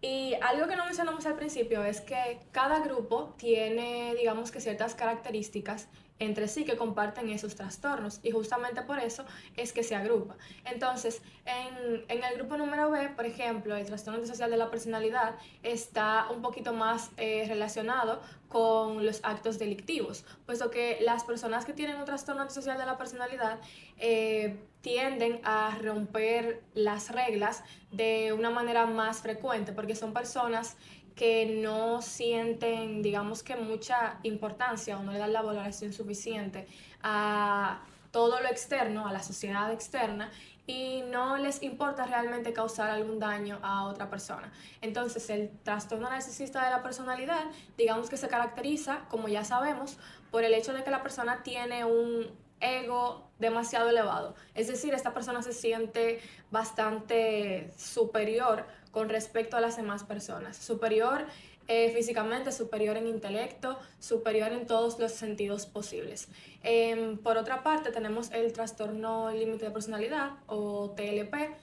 Y 0.01 0.35
algo 0.41 0.67
que 0.67 0.75
no 0.75 0.85
mencionamos 0.85 1.25
al 1.25 1.35
principio 1.35 1.83
es 1.83 2.01
que 2.01 2.39
cada 2.51 2.79
grupo 2.79 3.35
tiene, 3.37 4.15
digamos 4.15 4.51
que 4.51 4.61
ciertas 4.61 4.95
características 4.95 5.87
entre 6.19 6.47
sí 6.47 6.65
que 6.65 6.75
comparten 6.75 7.29
esos 7.29 7.55
trastornos 7.55 8.19
y 8.23 8.31
justamente 8.31 8.81
por 8.83 8.99
eso 8.99 9.25
es 9.55 9.73
que 9.73 9.83
se 9.83 9.95
agrupa. 9.95 10.35
Entonces, 10.65 11.21
en, 11.45 12.05
en 12.07 12.23
el 12.23 12.35
grupo 12.35 12.57
número 12.57 12.91
B, 12.91 13.09
por 13.09 13.25
ejemplo, 13.25 13.75
el 13.75 13.85
trastorno 13.85 14.25
social 14.25 14.51
de 14.51 14.57
la 14.57 14.69
personalidad 14.69 15.35
está 15.63 16.27
un 16.29 16.41
poquito 16.41 16.73
más 16.73 17.11
eh, 17.17 17.45
relacionado 17.47 18.21
con 18.49 19.05
los 19.05 19.21
actos 19.23 19.59
delictivos, 19.59 20.25
puesto 20.45 20.71
que 20.71 20.97
las 21.01 21.23
personas 21.23 21.65
que 21.65 21.73
tienen 21.73 21.97
un 21.97 22.05
trastorno 22.05 22.49
social 22.49 22.77
de 22.79 22.85
la 22.85 22.97
personalidad 22.97 23.59
eh, 23.97 24.57
tienden 24.81 25.39
a 25.43 25.77
romper 25.81 26.63
las 26.73 27.11
reglas 27.11 27.63
de 27.91 28.33
una 28.33 28.49
manera 28.49 28.85
más 28.87 29.21
frecuente, 29.21 29.71
porque 29.71 29.95
son 29.95 30.13
personas 30.13 30.77
que 31.15 31.45
no 31.45 32.01
sienten, 32.01 33.01
digamos 33.01 33.43
que 33.43 33.55
mucha 33.55 34.19
importancia 34.23 34.97
o 34.97 35.03
no 35.03 35.11
le 35.11 35.19
dan 35.19 35.33
la 35.33 35.41
valoración 35.41 35.93
suficiente 35.93 36.67
a 37.01 37.81
todo 38.11 38.39
lo 38.39 38.47
externo, 38.47 39.07
a 39.07 39.13
la 39.13 39.21
sociedad 39.21 39.71
externa, 39.71 40.31
y 40.65 41.01
no 41.09 41.37
les 41.37 41.63
importa 41.63 42.05
realmente 42.05 42.53
causar 42.53 42.91
algún 42.91 43.17
daño 43.17 43.59
a 43.63 43.85
otra 43.85 44.09
persona. 44.09 44.51
Entonces, 44.81 45.27
el 45.31 45.49
trastorno 45.63 46.07
narcisista 46.09 46.63
de 46.63 46.69
la 46.69 46.83
personalidad, 46.83 47.45
digamos 47.75 48.07
que 48.09 48.17
se 48.17 48.27
caracteriza, 48.27 49.05
como 49.09 49.27
ya 49.27 49.43
sabemos, 49.43 49.97
por 50.29 50.43
el 50.43 50.53
hecho 50.53 50.73
de 50.73 50.83
que 50.83 50.91
la 50.91 51.01
persona 51.01 51.41
tiene 51.41 51.85
un 51.85 52.27
ego 52.59 53.29
demasiado 53.39 53.89
elevado. 53.89 54.35
Es 54.53 54.67
decir, 54.67 54.93
esta 54.93 55.13
persona 55.13 55.41
se 55.41 55.53
siente 55.53 56.21
bastante 56.51 57.71
superior 57.77 58.65
con 58.91 59.09
respecto 59.09 59.57
a 59.57 59.61
las 59.61 59.77
demás 59.77 60.03
personas. 60.03 60.57
Superior 60.57 61.25
eh, 61.71 61.91
físicamente, 61.93 62.51
superior 62.51 62.97
en 62.97 63.05
intelecto, 63.05 63.77
superior 63.99 64.51
en 64.53 64.65
todos 64.65 64.97
los 64.97 65.11
sentidos 65.11 65.67
posibles. 65.67 66.27
Em, 66.63 67.15
por 67.19 67.37
otra 67.37 67.61
parte, 67.61 67.91
tenemos 67.91 68.31
el 68.31 68.51
trastorno 68.53 69.29
límite 69.29 69.65
de 69.65 69.71
personalidad 69.71 70.31
o 70.47 70.89
TLP, 70.95 71.55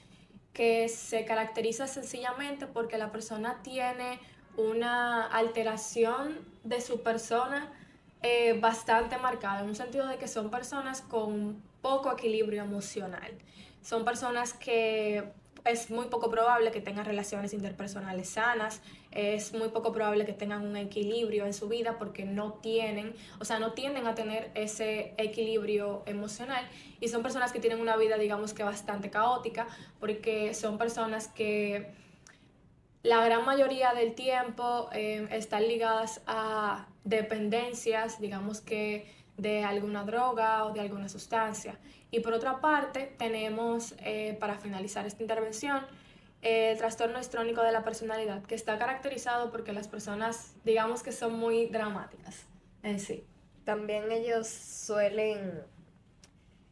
que 0.52 0.88
se 0.88 1.25
caracteriza 1.25 1.88
sencillamente 1.88 2.68
porque 2.68 2.99
la 2.99 3.11
persona 3.11 3.61
tiene 3.64 4.21
una 4.56 5.26
alteración 5.26 6.38
de 6.62 6.80
su 6.80 7.02
persona 7.02 7.73
eh, 8.23 8.59
bastante 8.61 9.18
marcada, 9.18 9.62
en 9.62 9.66
un 9.66 9.75
sentido 9.75 10.06
de 10.06 10.18
que 10.18 10.28
son 10.28 10.50
personas 10.50 11.02
con 11.02 11.61
poco 11.83 12.12
equilibrio 12.12 12.62
emocional. 12.62 13.33
Son 13.83 14.04
personas 14.04 14.54
que 14.54 15.33
es 15.66 15.90
muy 15.90 16.06
poco 16.06 16.30
probable 16.30 16.70
que 16.70 16.80
tengan 16.80 17.04
relaciones 17.04 17.52
interpersonales 17.52 18.30
sanas, 18.30 18.80
es 19.11 19.52
muy 19.52 19.68
poco 19.68 19.92
probable 19.92 20.25
que 20.25 20.32
tengan 20.32 20.62
un 20.66 20.76
equilibrio 20.76 21.46
en 21.46 21.54
su 21.54 21.68
vida 21.68 21.99
porque 21.99 22.25
no 22.25 22.54
tienen, 22.54 23.14
o 23.40 23.44
sea, 23.44 23.58
no 23.58 23.73
tienden 23.73 24.06
a 24.06 24.14
tener 24.14 24.50
ese 24.54 25.14
equilibrio 25.16 26.02
emocional 26.06 26.66
y 27.00 27.08
son 27.08 27.23
personas 27.23 27.52
que 27.52 27.61
tienen 27.61 27.80
una 27.80 27.96
vida, 27.96 28.16
digamos 28.18 28.54
que 28.54 28.62
bastante 28.62 29.11
caótica, 29.11 29.66
porque 30.00 30.54
son 30.54 30.78
personas 30.78 31.28
que 31.28 31.92
la 33.02 33.25
gran 33.25 33.44
mayoría 33.44 33.94
del 33.94 34.14
tiempo 34.14 34.88
eh, 34.92 35.28
están 35.30 35.66
ligadas 35.68 36.23
a 36.26 36.88
dependencias, 37.04 38.20
digamos 38.20 38.61
que 38.61 39.14
de 39.37 39.64
alguna 39.64 40.05
droga 40.05 40.64
o 40.64 40.73
de 40.73 40.81
alguna 40.81 41.09
sustancia. 41.09 41.78
Y 42.11 42.21
por 42.21 42.33
otra 42.33 42.61
parte, 42.61 43.14
tenemos, 43.19 43.95
eh, 43.99 44.37
para 44.40 44.59
finalizar 44.59 45.07
esta 45.07 45.23
intervención, 45.23 45.85
el 46.43 46.76
trastorno 46.78 47.19
estrónico 47.19 47.62
de 47.62 47.73
la 47.73 47.83
personalidad, 47.85 48.43
que 48.45 48.55
está 48.55 48.78
caracterizado 48.78 49.50
porque 49.50 49.73
las 49.73 49.88
personas, 49.88 50.55
digamos 50.64 51.02
que 51.02 51.12
son 51.12 51.38
muy 51.38 51.66
dramáticas 51.66 52.47
en 52.83 53.00
sí. 53.00 53.25
También 53.64 54.12
ellos 54.12 54.47
suelen 54.47 55.64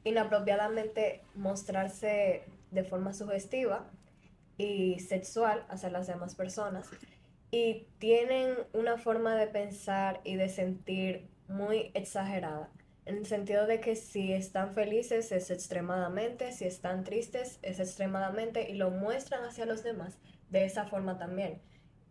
inapropiadamente 0.04 1.23
mostrarse 1.35 2.44
de 2.71 2.85
forma 2.85 3.12
sugestiva 3.12 3.90
y 4.59 5.00
sexual 5.00 5.64
hacia 5.68 5.90
las 5.90 6.06
demás 6.06 6.35
personas 6.35 6.88
y 7.50 7.87
tienen 7.99 8.56
una 8.73 8.99
forma 8.99 9.35
de 9.37 9.47
pensar 9.47 10.21
y 10.25 10.37
de 10.37 10.49
sentir 10.49 11.28
muy 11.54 11.92
exagerada. 11.94 12.68
En 13.06 13.18
el 13.18 13.26
sentido 13.26 13.66
de 13.66 13.80
que 13.80 13.96
si 13.96 14.32
están 14.32 14.75
felices 14.75 15.30
es 15.30 15.50
extremadamente, 15.50 16.52
si 16.52 16.64
están 16.64 17.04
tristes 17.04 17.58
es 17.62 17.78
extremadamente 17.78 18.70
y 18.70 18.75
lo 18.75 18.90
muestran 18.90 19.44
hacia 19.44 19.66
los 19.66 19.82
demás 19.82 20.18
de 20.50 20.64
esa 20.64 20.87
forma 20.87 21.16
también. 21.16 21.61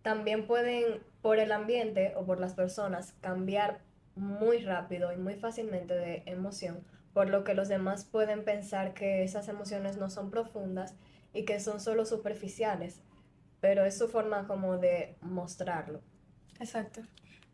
También 0.02 0.48
pueden, 0.48 1.02
por 1.22 1.40
el 1.40 1.52
ambiente 1.52 2.14
o 2.16 2.26
por 2.26 2.40
las 2.40 2.54
personas, 2.54 3.14
cambiar 3.22 3.82
muy 4.16 4.60
rápido 4.60 5.12
y 5.12 5.18
muy 5.18 5.36
fácilmente 5.36 5.94
de 5.94 6.24
emoción, 6.26 6.84
por 7.14 7.30
lo 7.30 7.44
que 7.44 7.54
los 7.54 7.68
demás 7.68 8.06
pueden 8.06 8.46
pensar 8.46 8.94
que 8.94 9.24
esas 9.24 9.48
emociones 9.48 9.98
no 9.98 10.10
son 10.10 10.30
profundas 10.30 10.96
y 11.34 11.46
que 11.46 11.60
son 11.60 11.80
solo 11.80 12.06
superficiales, 12.06 13.02
pero 13.60 13.84
es 13.86 13.98
su 13.98 14.08
forma 14.08 14.48
como 14.48 14.78
de 14.78 15.16
mostrarlo. 15.22 16.02
Exacto. 16.60 17.02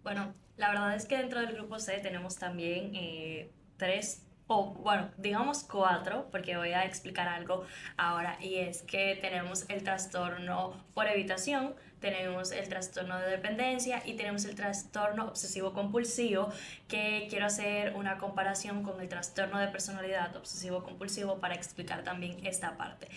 Bueno, 0.03 0.33
la 0.57 0.69
verdad 0.69 0.95
es 0.95 1.05
que 1.05 1.17
dentro 1.17 1.39
del 1.39 1.53
grupo 1.53 1.79
C 1.79 1.99
tenemos 1.99 2.37
también 2.37 2.91
eh, 2.95 3.51
tres 3.77 4.25
o 4.51 4.73
bueno, 4.73 5.11
digamos 5.17 5.63
cuatro, 5.63 6.27
porque 6.31 6.57
voy 6.57 6.71
a 6.71 6.83
explicar 6.83 7.27
algo 7.27 7.65
ahora, 7.97 8.35
y 8.41 8.55
es 8.55 8.81
que 8.81 9.15
tenemos 9.21 9.69
el 9.69 9.83
trastorno 9.83 10.83
por 10.95 11.05
evitación, 11.07 11.75
tenemos 11.99 12.51
el 12.51 12.67
trastorno 12.69 13.19
de 13.19 13.29
dependencia 13.29 14.01
y 14.05 14.13
tenemos 14.13 14.45
el 14.45 14.55
trastorno 14.55 15.25
obsesivo 15.25 15.73
compulsivo, 15.73 16.49
que 16.87 17.27
quiero 17.29 17.45
hacer 17.45 17.95
una 17.95 18.17
comparación 18.17 18.83
con 18.83 18.99
el 19.01 19.09
trastorno 19.09 19.59
de 19.59 19.67
personalidad 19.67 20.35
obsesivo 20.35 20.83
compulsivo 20.83 21.39
para 21.39 21.55
explicar 21.55 22.03
también 22.03 22.45
esta 22.45 22.77
parte. 22.77 23.07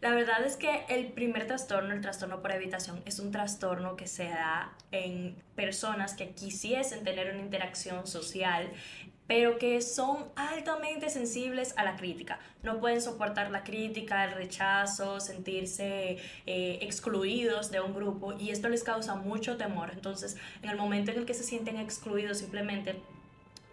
La 0.00 0.10
verdad 0.10 0.44
es 0.44 0.56
que 0.56 0.84
el 0.88 1.06
primer 1.06 1.46
trastorno, 1.46 1.94
el 1.94 2.02
trastorno 2.02 2.42
por 2.42 2.52
evitación, 2.52 3.02
es 3.06 3.18
un 3.18 3.32
trastorno 3.32 3.96
que 3.96 4.06
se 4.06 4.24
da 4.24 4.72
en 4.92 5.34
personas 5.54 6.14
que 6.14 6.30
quisiesen 6.30 7.02
tener 7.02 7.32
una 7.32 7.42
interacción 7.42 8.06
social 8.06 8.70
pero 9.26 9.58
que 9.58 9.80
son 9.80 10.26
altamente 10.36 11.10
sensibles 11.10 11.74
a 11.76 11.84
la 11.84 11.96
crítica. 11.96 12.38
No 12.62 12.80
pueden 12.80 13.00
soportar 13.00 13.50
la 13.50 13.64
crítica, 13.64 14.24
el 14.24 14.32
rechazo, 14.32 15.20
sentirse 15.20 16.18
eh, 16.46 16.78
excluidos 16.80 17.70
de 17.70 17.80
un 17.80 17.94
grupo 17.94 18.34
y 18.38 18.50
esto 18.50 18.68
les 18.68 18.84
causa 18.84 19.14
mucho 19.14 19.56
temor. 19.56 19.90
Entonces, 19.92 20.36
en 20.62 20.70
el 20.70 20.76
momento 20.76 21.10
en 21.10 21.18
el 21.18 21.26
que 21.26 21.34
se 21.34 21.42
sienten 21.42 21.76
excluidos, 21.76 22.38
simplemente 22.38 22.96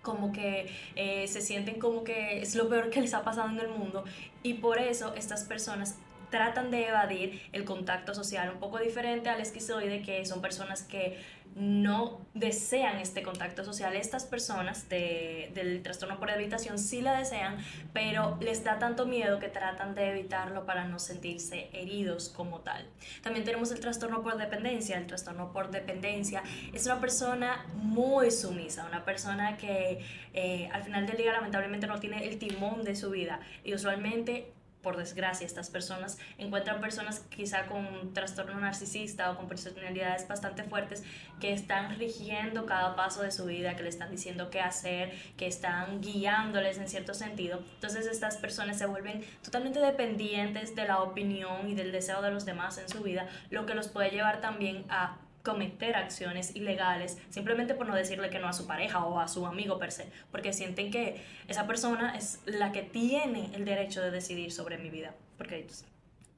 como 0.01 0.33
que 0.33 0.69
eh, 0.95 1.27
se 1.27 1.41
sienten 1.41 1.79
como 1.79 2.03
que 2.03 2.41
es 2.41 2.55
lo 2.55 2.67
peor 2.67 2.89
que 2.89 2.99
les 2.99 3.13
ha 3.13 3.23
pasado 3.23 3.49
en 3.49 3.59
el 3.59 3.69
mundo 3.69 4.03
y 4.43 4.55
por 4.55 4.77
eso 4.77 5.13
estas 5.15 5.45
personas 5.45 5.95
tratan 6.29 6.71
de 6.71 6.87
evadir 6.87 7.41
el 7.53 7.63
contacto 7.63 8.15
social, 8.15 8.49
un 8.51 8.59
poco 8.59 8.79
diferente 8.79 9.29
al 9.29 9.39
esquizoide, 9.39 10.01
que 10.01 10.25
son 10.25 10.41
personas 10.41 10.81
que 10.81 11.19
no 11.55 12.21
desean 12.33 12.97
este 12.97 13.21
contacto 13.21 13.63
social. 13.63 13.95
Estas 13.95 14.25
personas 14.25 14.89
del 14.89 15.81
trastorno 15.83 16.19
por 16.19 16.29
evitación 16.29 16.79
sí 16.79 17.01
la 17.01 17.17
desean, 17.17 17.57
pero 17.93 18.37
les 18.41 18.63
da 18.63 18.79
tanto 18.79 19.05
miedo 19.05 19.39
que 19.39 19.49
tratan 19.49 19.93
de 19.95 20.09
evitarlo 20.09 20.65
para 20.65 20.85
no 20.85 20.99
sentirse 20.99 21.69
heridos 21.73 22.29
como 22.29 22.61
tal. 22.61 22.85
También 23.21 23.45
tenemos 23.45 23.71
el 23.71 23.79
trastorno 23.79 24.23
por 24.23 24.37
dependencia. 24.37 24.97
El 24.97 25.07
trastorno 25.07 25.51
por 25.51 25.69
dependencia 25.71 26.43
es 26.73 26.85
una 26.85 26.99
persona 26.99 27.65
muy 27.75 28.31
sumisa, 28.31 28.85
una 28.85 29.05
persona 29.05 29.57
que 29.57 30.03
eh, 30.33 30.69
al 30.73 30.83
final 30.83 31.05
del 31.05 31.17
día 31.17 31.33
lamentablemente 31.33 31.87
no 31.87 31.99
tiene 31.99 32.27
el 32.27 32.39
timón 32.39 32.83
de 32.83 32.95
su 32.95 33.11
vida 33.11 33.39
y 33.63 33.73
usualmente 33.73 34.51
por 34.83 34.97
desgracia, 34.97 35.47
estas 35.47 35.69
personas 35.69 36.19
encuentran 36.37 36.79
personas 36.81 37.21
quizá 37.35 37.65
con 37.65 38.13
trastorno 38.13 38.59
narcisista 38.59 39.31
o 39.31 39.37
con 39.37 39.47
personalidades 39.47 40.27
bastante 40.27 40.63
fuertes 40.63 41.03
que 41.39 41.53
están 41.53 41.97
rigiendo 41.97 42.65
cada 42.65 42.95
paso 42.95 43.23
de 43.23 43.31
su 43.31 43.45
vida, 43.45 43.75
que 43.75 43.83
le 43.83 43.89
están 43.89 44.11
diciendo 44.11 44.49
qué 44.51 44.59
hacer, 44.59 45.13
que 45.37 45.47
están 45.47 46.01
guiándoles 46.01 46.77
en 46.77 46.87
cierto 46.87 47.13
sentido. 47.13 47.63
Entonces 47.75 48.05
estas 48.05 48.37
personas 48.37 48.77
se 48.77 48.85
vuelven 48.85 49.23
totalmente 49.41 49.79
dependientes 49.79 50.75
de 50.75 50.85
la 50.85 51.01
opinión 51.01 51.69
y 51.69 51.75
del 51.75 51.91
deseo 51.91 52.21
de 52.21 52.31
los 52.31 52.45
demás 52.45 52.77
en 52.77 52.89
su 52.89 53.01
vida, 53.01 53.27
lo 53.49 53.65
que 53.65 53.75
los 53.75 53.87
puede 53.87 54.11
llevar 54.11 54.41
también 54.41 54.85
a 54.89 55.17
cometer 55.43 55.95
acciones 55.95 56.55
ilegales 56.55 57.17
simplemente 57.29 57.73
por 57.73 57.85
no 57.85 57.95
decirle 57.95 58.29
que 58.29 58.39
no 58.39 58.47
a 58.47 58.53
su 58.53 58.65
pareja 58.65 59.05
o 59.05 59.19
a 59.19 59.27
su 59.27 59.45
amigo 59.45 59.77
per 59.77 59.91
se, 59.91 60.09
porque 60.31 60.53
sienten 60.53 60.89
que 60.89 61.21
esa 61.47 61.67
persona 61.67 62.15
es 62.17 62.39
la 62.45 62.71
que 62.71 62.81
tiene 62.81 63.53
el 63.53 63.65
derecho 63.65 64.01
de 64.01 64.09
decidir 64.09 64.51
sobre 64.51 64.77
mi 64.77 64.89
vida, 64.89 65.13
porque 65.37 65.67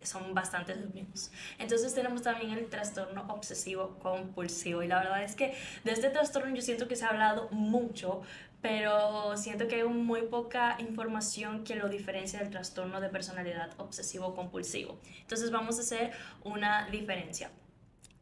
son 0.01 0.33
bastante 0.33 0.75
los 0.75 0.93
mismos. 0.93 1.31
Entonces 1.59 1.93
tenemos 1.93 2.21
también 2.21 2.51
el 2.51 2.67
trastorno 2.67 3.25
obsesivo 3.29 3.97
compulsivo 3.99 4.83
y 4.83 4.87
la 4.87 4.99
verdad 4.99 5.23
es 5.23 5.35
que 5.35 5.53
de 5.83 5.91
este 5.91 6.09
trastorno 6.09 6.53
yo 6.55 6.61
siento 6.61 6.87
que 6.87 6.95
se 6.95 7.05
ha 7.05 7.09
hablado 7.09 7.49
mucho, 7.51 8.21
pero 8.61 9.37
siento 9.37 9.67
que 9.67 9.75
hay 9.75 9.83
muy 9.83 10.23
poca 10.23 10.77
información 10.79 11.63
que 11.63 11.75
lo 11.75 11.89
diferencia 11.89 12.39
del 12.39 12.49
trastorno 12.49 12.99
de 13.01 13.09
personalidad 13.09 13.71
obsesivo 13.77 14.33
compulsivo. 14.33 14.99
Entonces 15.21 15.51
vamos 15.51 15.77
a 15.77 15.81
hacer 15.81 16.11
una 16.43 16.89
diferencia. 16.89 17.51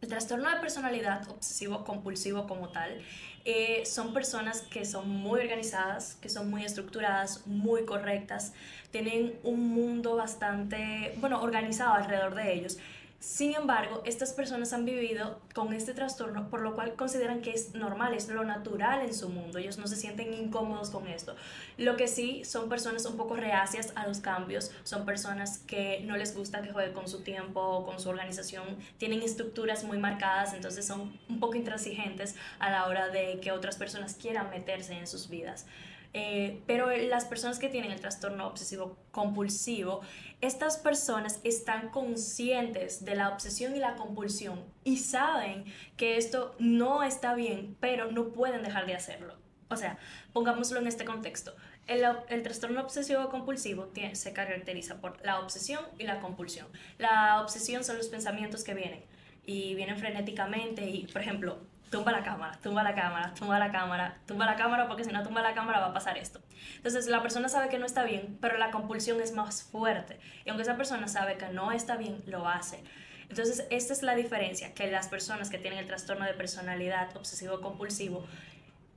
El 0.03 0.09
trastorno 0.09 0.49
de 0.49 0.57
personalidad 0.57 1.29
obsesivo 1.29 1.85
compulsivo 1.85 2.45
como 2.45 2.67
tal 2.67 3.01
eh, 3.45 3.85
son 3.85 4.13
personas 4.13 4.59
que 4.63 4.83
son 4.83 5.07
muy 5.07 5.39
organizadas, 5.39 6.15
que 6.15 6.27
son 6.27 6.49
muy 6.49 6.65
estructuradas, 6.65 7.47
muy 7.47 7.85
correctas, 7.85 8.51
tienen 8.91 9.39
un 9.43 9.69
mundo 9.69 10.17
bastante, 10.17 11.13
bueno, 11.21 11.41
organizado 11.41 11.93
alrededor 11.93 12.35
de 12.35 12.53
ellos. 12.53 12.79
Sin 13.23 13.55
embargo, 13.55 14.03
estas 14.05 14.33
personas 14.33 14.73
han 14.73 14.83
vivido 14.83 15.39
con 15.55 15.71
este 15.71 15.93
trastorno, 15.93 16.49
por 16.49 16.59
lo 16.59 16.75
cual 16.75 16.95
consideran 16.95 17.41
que 17.41 17.51
es 17.51 17.73
normal, 17.73 18.13
es 18.13 18.27
lo 18.27 18.43
natural 18.43 19.01
en 19.01 19.13
su 19.13 19.29
mundo. 19.29 19.59
Ellos 19.59 19.77
no 19.77 19.87
se 19.87 19.95
sienten 19.95 20.33
incómodos 20.33 20.89
con 20.89 21.07
esto. 21.07 21.33
Lo 21.77 21.95
que 21.95 22.09
sí 22.09 22.43
son 22.43 22.67
personas 22.67 23.05
un 23.05 23.15
poco 23.15 23.37
reacias 23.37 23.93
a 23.95 24.05
los 24.05 24.19
cambios, 24.19 24.71
son 24.83 25.05
personas 25.05 25.59
que 25.59 26.01
no 26.01 26.17
les 26.17 26.35
gusta 26.35 26.61
que 26.61 26.73
juegue 26.73 26.91
con 26.91 27.07
su 27.07 27.21
tiempo 27.21 27.61
o 27.61 27.85
con 27.85 27.97
su 27.97 28.09
organización, 28.09 28.77
tienen 28.97 29.21
estructuras 29.21 29.85
muy 29.85 29.99
marcadas, 29.99 30.53
entonces 30.53 30.85
son 30.85 31.17
un 31.29 31.39
poco 31.39 31.55
intransigentes 31.55 32.35
a 32.59 32.71
la 32.71 32.87
hora 32.87 33.07
de 33.07 33.39
que 33.39 33.53
otras 33.53 33.77
personas 33.77 34.15
quieran 34.15 34.49
meterse 34.49 34.95
en 34.95 35.07
sus 35.07 35.29
vidas. 35.29 35.65
Eh, 36.13 36.61
pero 36.67 36.95
las 36.95 37.25
personas 37.25 37.57
que 37.57 37.69
tienen 37.69 37.91
el 37.91 37.99
trastorno 37.99 38.47
obsesivo 38.47 38.97
compulsivo, 39.11 40.01
estas 40.41 40.77
personas 40.77 41.39
están 41.43 41.89
conscientes 41.89 43.03
de 43.03 43.15
la 43.15 43.29
obsesión 43.29 43.75
y 43.75 43.79
la 43.79 43.95
compulsión 43.95 44.63
y 44.83 44.97
saben 44.97 45.65
que 45.97 46.17
esto 46.17 46.55
no 46.59 47.01
está 47.03 47.33
bien, 47.33 47.75
pero 47.79 48.11
no 48.11 48.29
pueden 48.29 48.61
dejar 48.61 48.85
de 48.85 48.93
hacerlo. 48.93 49.35
O 49.69 49.75
sea, 49.75 49.97
pongámoslo 50.33 50.79
en 50.79 50.87
este 50.87 51.03
contexto. 51.03 51.55
El, 51.87 52.43
trastorno 52.43 52.81
obsesivo 52.81 53.27
compulsivo 53.29 53.91
se 54.13 54.33
caracteriza 54.33 55.01
por 55.01 55.23
la 55.25 55.39
obsesión 55.39 55.83
y 55.97 56.03
la 56.03 56.19
compulsión. 56.19 56.67
La 56.97 57.41
obsesión 57.41 57.83
son 57.83 57.97
los 57.97 58.07
pensamientos 58.07 58.63
que 58.63 58.73
vienen 58.73 59.03
y 59.45 59.75
vienen 59.75 59.97
frenéticamente 59.97 60.85
y, 60.85 61.07
por 61.07 61.21
ejemplo, 61.21 61.57
tumba 61.93 62.11
la 62.11 62.23
cámara, 62.23 62.57
tumba 62.63 62.81
la 62.81 62.95
cámara, 62.95 63.33
tumba 63.35 63.59
la 63.59 63.71
cámara, 63.71 64.17
tumba 64.25 64.45
la 64.47 64.55
cámara 64.55 64.87
porque 64.87 65.03
si 65.03 65.11
no 65.11 65.21
tumba 65.21 65.43
la 65.43 65.53
cámara 65.53 65.79
va 65.79 65.87
a 65.87 65.93
pasar 65.93 66.17
esto. 66.17 66.41
Entonces 66.77 67.05
la 67.05 67.21
persona 67.21 67.49
sabe 67.49 67.69
que 67.69 67.77
no 67.77 67.85
está 67.85 68.03
bien, 68.03 68.39
pero 68.41 68.57
la 68.57 68.71
compulsión 68.71 69.21
es 69.21 69.31
más 69.33 69.61
fuerte. 69.61 70.17
Y 70.43 70.49
aunque 70.49 70.63
esa 70.63 70.75
persona 70.75 71.07
sabe 71.07 71.37
que 71.37 71.49
no 71.49 71.71
está 71.71 71.95
bien, 71.95 72.17
lo 72.25 72.47
hace. 72.47 72.83
Entonces 73.29 73.67
esta 73.69 73.93
es 73.93 74.01
la 74.01 74.15
diferencia, 74.15 74.73
que 74.73 74.89
las 74.89 75.07
personas 75.07 75.51
que 75.51 75.59
tienen 75.59 75.77
el 75.77 75.85
trastorno 75.85 76.25
de 76.25 76.33
personalidad 76.33 77.15
obsesivo-compulsivo 77.15 78.25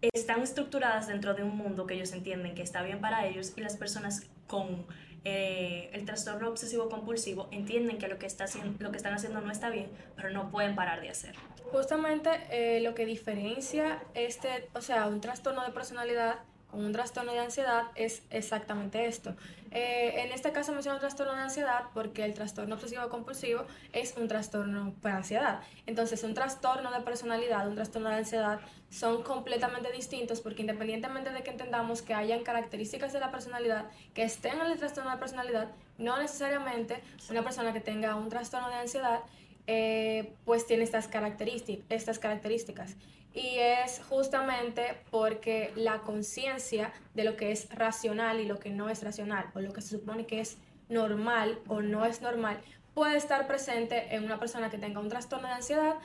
están 0.01 0.41
estructuradas 0.41 1.07
dentro 1.07 1.35
de 1.35 1.43
un 1.43 1.55
mundo 1.55 1.87
que 1.87 1.95
ellos 1.97 2.13
entienden 2.13 2.55
que 2.55 2.63
está 2.63 2.81
bien 2.81 3.03
para 3.03 3.27
ellos 3.27 3.53
y 3.57 3.61
las 3.61 3.77
personas 3.77 4.23
con 4.47 4.87
eh, 5.25 5.91
el 5.93 6.07
trastorno 6.07 6.49
obsesivo 6.49 6.89
compulsivo 6.89 7.49
entienden 7.51 7.99
que 7.99 8.09
lo 8.09 8.19
que, 8.19 8.29
lo 8.79 8.91
que 8.91 8.97
están 8.97 9.13
haciendo 9.13 9.43
no 9.43 9.53
está 9.53 9.69
bien, 9.69 9.91
pero 10.17 10.31
no 10.31 10.51
pueden 10.51 10.75
parar 10.75 11.03
de 11.03 11.11
hacerlo. 11.11 11.56
Justamente 11.73 12.31
eh, 12.51 12.81
lo 12.81 12.95
que 12.95 13.05
diferencia 13.05 14.03
este, 14.15 14.69
o 14.75 14.81
sea, 14.81 15.07
un 15.07 15.21
trastorno 15.21 15.65
de 15.65 15.73
personalidad 15.73 16.37
con 16.71 16.85
un 16.85 16.93
trastorno 16.93 17.33
de 17.33 17.39
ansiedad 17.41 17.85
es 17.95 18.23
exactamente 18.31 19.07
esto. 19.07 19.35
Eh, 19.71 20.23
en 20.23 20.33
este 20.33 20.53
caso 20.53 20.73
menciono 20.73 20.99
trastorno 20.99 21.35
de 21.35 21.41
ansiedad 21.41 21.85
porque 21.93 22.25
el 22.25 22.35
trastorno 22.35 22.77
obsesivo 22.77 23.09
compulsivo 23.09 23.65
es 23.93 24.15
un 24.17 24.29
trastorno 24.29 24.95
por 25.01 25.11
ansiedad. 25.11 25.61
Entonces, 25.87 26.23
un 26.23 26.35
trastorno 26.35 26.91
de 26.91 27.01
personalidad, 27.01 27.69
un 27.69 27.75
trastorno 27.75 28.09
de 28.09 28.17
ansiedad 28.17 28.61
son 28.91 29.23
completamente 29.23 29.91
distintos 29.93 30.41
porque 30.41 30.63
independientemente 30.63 31.31
de 31.31 31.43
que 31.43 31.51
entendamos 31.51 32.03
que 32.03 32.15
hayan 32.15 32.43
características 32.43 33.13
de 33.13 33.21
la 33.21 33.31
personalidad 33.31 33.87
que 34.15 34.23
estén 34.23 34.61
en 34.61 34.67
el 34.67 34.79
trastorno 34.79 35.11
de 35.11 35.19
personalidad, 35.19 35.69
no 35.99 36.17
necesariamente 36.19 37.03
una 37.29 37.43
persona 37.43 37.73
que 37.73 37.81
tenga 37.81 38.15
un 38.17 38.29
trastorno 38.29 38.69
de 38.69 38.77
ansiedad 38.77 39.21
eh, 39.67 40.33
pues 40.45 40.67
tiene 40.67 40.85
estas 40.85 41.09
estas 41.89 42.19
características. 42.19 42.97
Y 43.35 43.59
es 43.59 44.01
justamente 44.09 44.97
porque 45.11 45.71
la 45.77 45.99
conciencia 45.99 46.93
de 47.15 47.25
lo 47.25 47.37
que 47.37 47.53
es 47.53 47.69
racional 47.75 48.41
y 48.41 48.47
lo 48.47 48.59
que 48.59 48.71
no 48.71 48.89
es 48.89 49.03
racional, 49.03 49.47
o 49.55 49.61
lo 49.61 49.73
que 49.73 49.83
se 49.83 49.99
supone 49.99 50.27
que 50.27 50.41
es 50.41 50.57
normal 50.89 51.59
o 51.69 51.83
no 51.83 52.07
es 52.07 52.23
normal, 52.23 52.59
puede 52.95 53.19
estar 53.19 53.47
presente 53.47 54.15
en 54.15 54.25
una 54.25 54.41
persona 54.41 54.71
que 54.71 54.79
tenga 54.79 55.01
un 55.01 55.11
trastorno 55.11 55.49
de 55.49 55.55
ansiedad, 55.55 55.97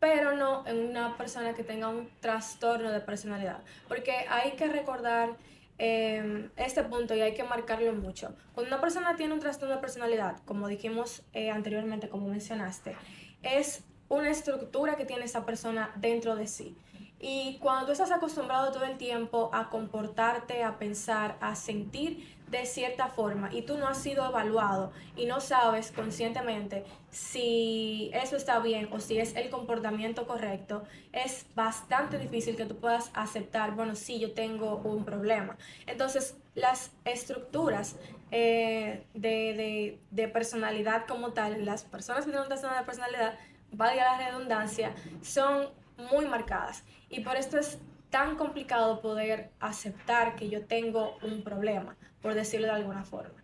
pero 0.00 0.36
no 0.36 0.66
en 0.66 0.90
una 0.90 1.16
persona 1.16 1.54
que 1.54 1.64
tenga 1.64 1.88
un 1.88 2.10
trastorno 2.20 2.90
de 2.90 3.00
personalidad. 3.00 3.60
Porque 3.88 4.12
hay 4.28 4.52
que 4.52 4.66
recordar 4.66 5.30
eh, 5.78 6.48
este 6.56 6.82
punto 6.84 7.14
y 7.14 7.20
hay 7.20 7.34
que 7.34 7.44
marcarlo 7.44 7.92
mucho. 7.92 8.34
Cuando 8.54 8.74
una 8.74 8.80
persona 8.80 9.16
tiene 9.16 9.34
un 9.34 9.40
trastorno 9.40 9.74
de 9.74 9.80
personalidad, 9.80 10.38
como 10.44 10.68
dijimos 10.68 11.22
eh, 11.32 11.50
anteriormente, 11.50 12.08
como 12.08 12.28
mencionaste, 12.28 12.96
es 13.42 13.84
una 14.08 14.30
estructura 14.30 14.96
que 14.96 15.04
tiene 15.04 15.24
esa 15.24 15.44
persona 15.44 15.90
dentro 15.96 16.36
de 16.36 16.46
sí. 16.46 16.76
Y 17.18 17.58
cuando 17.58 17.86
tú 17.86 17.92
estás 17.92 18.10
acostumbrado 18.10 18.72
todo 18.72 18.84
el 18.84 18.98
tiempo 18.98 19.50
a 19.52 19.70
comportarte, 19.70 20.62
a 20.62 20.78
pensar, 20.78 21.38
a 21.40 21.54
sentir 21.56 22.36
de 22.48 22.64
cierta 22.64 23.08
forma 23.08 23.52
y 23.52 23.62
tú 23.62 23.76
no 23.76 23.88
has 23.88 23.98
sido 23.98 24.24
evaluado 24.24 24.92
y 25.16 25.26
no 25.26 25.40
sabes 25.40 25.90
conscientemente 25.90 26.84
si 27.10 28.10
eso 28.14 28.36
está 28.36 28.60
bien 28.60 28.88
o 28.92 29.00
si 29.00 29.18
es 29.18 29.34
el 29.34 29.50
comportamiento 29.50 30.26
correcto, 30.26 30.84
es 31.12 31.46
bastante 31.54 32.18
difícil 32.18 32.56
que 32.56 32.66
tú 32.66 32.76
puedas 32.76 33.10
aceptar, 33.14 33.74
bueno, 33.74 33.96
sí, 33.96 34.20
yo 34.20 34.32
tengo 34.32 34.76
un 34.84 35.04
problema. 35.04 35.56
Entonces, 35.86 36.36
las 36.54 36.92
estructuras 37.04 37.96
eh, 38.30 39.04
de, 39.14 39.98
de, 40.10 40.28
personalidad 40.28 41.06
como 41.06 41.32
tal, 41.32 41.64
las 41.64 41.84
personas 41.84 42.26
que 42.26 42.30
tienen 42.30 42.46
una 42.46 42.78
de 42.78 42.84
personalidad, 42.84 43.38
valga 43.72 44.04
la 44.04 44.30
redundancia, 44.30 44.94
son 45.22 45.68
muy 45.96 46.26
marcadas. 46.26 46.84
Y 47.08 47.20
por 47.20 47.36
esto 47.36 47.58
es 47.58 47.78
tan 48.10 48.36
complicado 48.36 49.00
poder 49.00 49.50
aceptar 49.60 50.36
que 50.36 50.48
yo 50.48 50.64
tengo 50.66 51.16
un 51.22 51.42
problema, 51.42 51.96
por 52.22 52.34
decirlo 52.34 52.66
de 52.66 52.74
alguna 52.74 53.04
forma. 53.04 53.42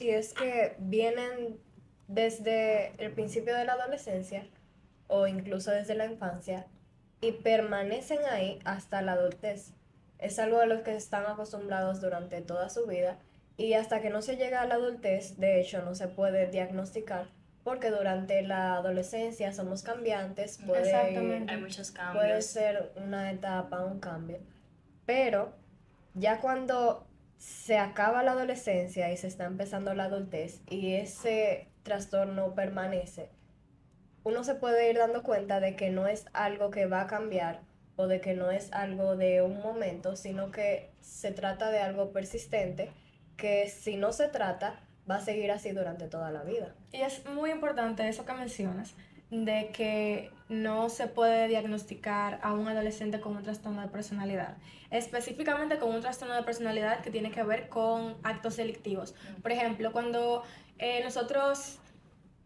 Y 0.00 0.10
es 0.10 0.32
que 0.34 0.76
vienen 0.78 1.58
desde 2.06 2.94
el 3.02 3.12
principio 3.12 3.54
de 3.54 3.64
la 3.64 3.74
adolescencia 3.74 4.46
o 5.08 5.26
incluso 5.26 5.70
desde 5.70 5.94
la 5.94 6.06
infancia 6.06 6.66
y 7.20 7.32
permanecen 7.32 8.20
ahí 8.30 8.60
hasta 8.64 9.02
la 9.02 9.12
adultez. 9.12 9.72
Es 10.18 10.38
algo 10.38 10.60
a 10.60 10.66
lo 10.66 10.82
que 10.84 10.94
están 10.94 11.26
acostumbrados 11.26 12.00
durante 12.00 12.40
toda 12.40 12.68
su 12.70 12.86
vida 12.86 13.18
y 13.56 13.74
hasta 13.74 14.00
que 14.00 14.10
no 14.10 14.22
se 14.22 14.36
llega 14.36 14.62
a 14.62 14.66
la 14.66 14.76
adultez, 14.76 15.36
de 15.38 15.60
hecho, 15.60 15.82
no 15.82 15.94
se 15.94 16.06
puede 16.06 16.46
diagnosticar 16.48 17.28
porque 17.68 17.90
durante 17.90 18.40
la 18.40 18.76
adolescencia 18.76 19.52
somos 19.52 19.82
cambiantes, 19.82 20.58
puede, 20.64 20.94
Hay 20.94 21.60
muchos 21.60 21.90
cambios. 21.90 22.24
puede 22.24 22.40
ser 22.40 22.92
una 22.96 23.30
etapa, 23.30 23.84
un 23.84 24.00
cambio, 24.00 24.38
pero 25.04 25.52
ya 26.14 26.40
cuando 26.40 27.06
se 27.36 27.76
acaba 27.76 28.22
la 28.22 28.32
adolescencia 28.32 29.12
y 29.12 29.18
se 29.18 29.26
está 29.26 29.44
empezando 29.44 29.92
la 29.92 30.04
adultez 30.04 30.62
y 30.70 30.94
ese 30.94 31.68
trastorno 31.82 32.54
permanece, 32.54 33.28
uno 34.24 34.44
se 34.44 34.54
puede 34.54 34.88
ir 34.88 34.96
dando 34.96 35.22
cuenta 35.22 35.60
de 35.60 35.76
que 35.76 35.90
no 35.90 36.08
es 36.08 36.24
algo 36.32 36.70
que 36.70 36.86
va 36.86 37.02
a 37.02 37.06
cambiar 37.06 37.60
o 37.96 38.06
de 38.06 38.22
que 38.22 38.32
no 38.32 38.50
es 38.50 38.72
algo 38.72 39.14
de 39.14 39.42
un 39.42 39.60
momento, 39.60 40.16
sino 40.16 40.52
que 40.52 40.90
se 41.02 41.32
trata 41.32 41.70
de 41.70 41.80
algo 41.80 42.12
persistente 42.12 42.90
que 43.36 43.68
si 43.68 43.98
no 43.98 44.12
se 44.12 44.28
trata, 44.28 44.80
va 45.08 45.16
a 45.16 45.20
seguir 45.20 45.50
así 45.50 45.72
durante 45.72 46.06
toda 46.06 46.30
la 46.30 46.42
vida. 46.42 46.74
Y 46.92 47.02
es 47.02 47.24
muy 47.26 47.50
importante 47.50 48.08
eso 48.08 48.24
que 48.24 48.32
mencionas, 48.32 48.94
de 49.30 49.70
que 49.72 50.30
no 50.48 50.88
se 50.88 51.06
puede 51.06 51.48
diagnosticar 51.48 52.40
a 52.42 52.52
un 52.52 52.66
adolescente 52.68 53.20
con 53.20 53.36
un 53.36 53.42
trastorno 53.42 53.82
de 53.82 53.88
personalidad, 53.88 54.56
específicamente 54.90 55.78
con 55.78 55.94
un 55.94 56.00
trastorno 56.00 56.34
de 56.34 56.42
personalidad 56.42 57.00
que 57.00 57.10
tiene 57.10 57.30
que 57.30 57.42
ver 57.42 57.68
con 57.68 58.16
actos 58.22 58.56
delictivos. 58.56 59.14
Por 59.42 59.52
ejemplo, 59.52 59.92
cuando 59.92 60.42
eh, 60.78 61.02
nosotros 61.04 61.78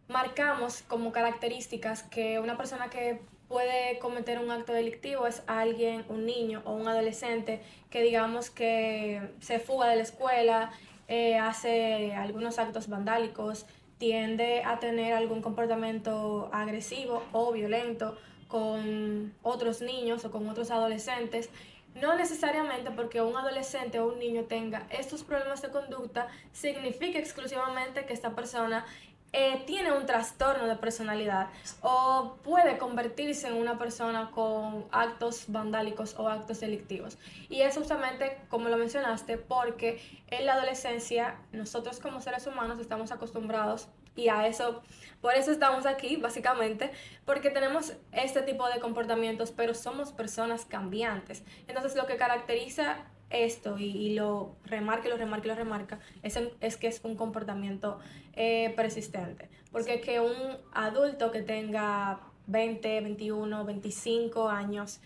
marcamos 0.09 0.83
como 0.83 1.12
características 1.12 2.03
que 2.03 2.40
una 2.40 2.57
persona 2.57 2.90
que 2.90 3.20
puede 3.48 3.98
cometer 3.98 4.38
un 4.38 4.51
acto 4.51 4.72
delictivo 4.72 5.27
es 5.27 5.42
alguien, 5.46 6.05
un 6.09 6.25
niño 6.25 6.62
o 6.64 6.72
un 6.72 6.88
adolescente 6.88 7.62
que 7.90 8.03
digamos 8.03 8.51
que 8.51 9.20
se 9.40 9.59
fuga 9.59 9.88
de 9.88 9.96
la 9.96 10.03
escuela, 10.03 10.72
eh, 11.09 11.38
hace 11.38 12.15
algunos 12.15 12.59
actos 12.59 12.88
vandálicos, 12.88 13.67
tiende 13.99 14.62
a 14.65 14.81
tener 14.81 15.12
algún 15.15 15.43
comportamiento 15.43 16.51
agresivo 16.53 17.23
o 17.33 17.53
violento 17.53 18.19
con 18.49 19.33
otros 19.43 19.81
niños 19.81 20.25
o 20.25 20.31
con 20.31 20.49
otros 20.49 20.71
adolescentes. 20.71 21.51
No 21.95 22.17
necesariamente 22.17 22.91
porque 22.91 23.21
un 23.21 23.37
adolescente 23.37 24.01
o 24.01 24.09
un 24.09 24.19
niño 24.19 24.45
tenga 24.45 24.87
estos 24.91 25.23
problemas 25.23 25.62
de 25.62 25.69
conducta 25.69 26.29
significa 26.53 27.19
exclusivamente 27.19 28.05
que 28.07 28.12
esta 28.12 28.35
persona 28.35 28.85
eh, 29.33 29.62
tiene 29.66 29.92
un 29.92 30.05
trastorno 30.05 30.66
de 30.66 30.77
personalidad 30.77 31.49
o 31.81 32.37
puede 32.42 32.77
convertirse 32.77 33.49
en 33.49 33.55
una 33.55 33.79
persona 33.79 34.31
con 34.31 34.85
actos 34.92 35.45
vandálicos 35.49 36.14
o 36.18 36.29
actos 36.29 36.61
delictivos. 36.61 37.16
Y 37.49 37.62
es 37.62 37.77
justamente, 37.77 38.38
como 38.51 38.68
lo 38.68 38.77
mencionaste, 38.77 39.38
porque 39.38 40.03
en 40.29 40.45
la 40.45 40.53
adolescencia 40.53 41.37
nosotros 41.53 41.99
como 41.99 42.21
seres 42.21 42.47
humanos 42.47 42.79
estamos 42.79 43.11
acostumbrados 43.11 43.88
y 44.14 44.29
a 44.29 44.47
eso, 44.47 44.83
por 45.23 45.35
eso 45.35 45.51
estamos 45.51 45.87
aquí, 45.87 46.16
básicamente, 46.16 46.90
porque 47.25 47.49
tenemos 47.49 47.95
este 48.12 48.42
tipo 48.42 48.68
de 48.68 48.79
comportamientos, 48.81 49.53
pero 49.53 49.73
somos 49.73 50.12
personas 50.12 50.66
cambiantes. 50.66 51.42
Entonces, 51.66 51.95
lo 51.97 52.07
que 52.07 52.16
caracteriza 52.16 52.99
esto 53.33 53.79
y, 53.79 54.14
lo 54.14 54.55
remarca, 54.64 55.09
lo 55.09 55.16
remarca, 55.16 55.47
y 55.47 55.49
lo 55.49 55.55
remarca, 55.55 55.99
es, 56.23 56.38
es 56.61 56.77
que 56.77 56.87
es 56.87 57.01
un 57.03 57.16
comportamiento 57.16 57.99
eh, 58.35 58.73
persistente. 58.77 59.49
Porque 59.71 60.01
que 60.01 60.21
un 60.21 60.59
adulto 60.73 61.31
que 61.31 61.42
tenga 61.42 62.21
20, 62.47 63.01
21, 63.01 63.64
25 63.64 64.49
años 64.49 65.01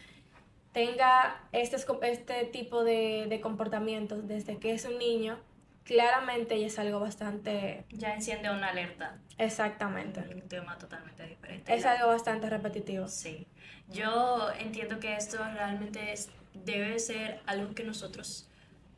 tenga 0.72 1.40
este, 1.52 1.76
este 2.02 2.44
tipo 2.44 2.84
de, 2.84 3.26
de 3.28 3.40
comportamientos 3.40 4.26
desde 4.28 4.58
que 4.58 4.74
es 4.74 4.84
un 4.84 4.98
niño, 4.98 5.38
claramente 5.84 6.60
ya 6.60 6.66
es 6.66 6.78
algo 6.78 7.00
bastante... 7.00 7.84
Ya 7.90 8.14
enciende 8.14 8.50
una 8.50 8.68
alerta. 8.68 9.18
Exactamente. 9.38 10.20
Un 10.20 10.48
tema 10.48 10.76
totalmente 10.76 11.26
diferente. 11.26 11.74
Es 11.74 11.86
algo 11.86 12.08
bastante 12.08 12.50
repetitivo. 12.50 13.08
Sí. 13.08 13.46
Yo 13.92 14.50
entiendo 14.58 14.98
que 15.00 15.16
esto 15.16 15.38
realmente 15.54 16.12
es, 16.12 16.28
debe 16.64 16.98
ser 16.98 17.40
algo 17.46 17.74
que 17.74 17.84
nosotros 17.84 18.48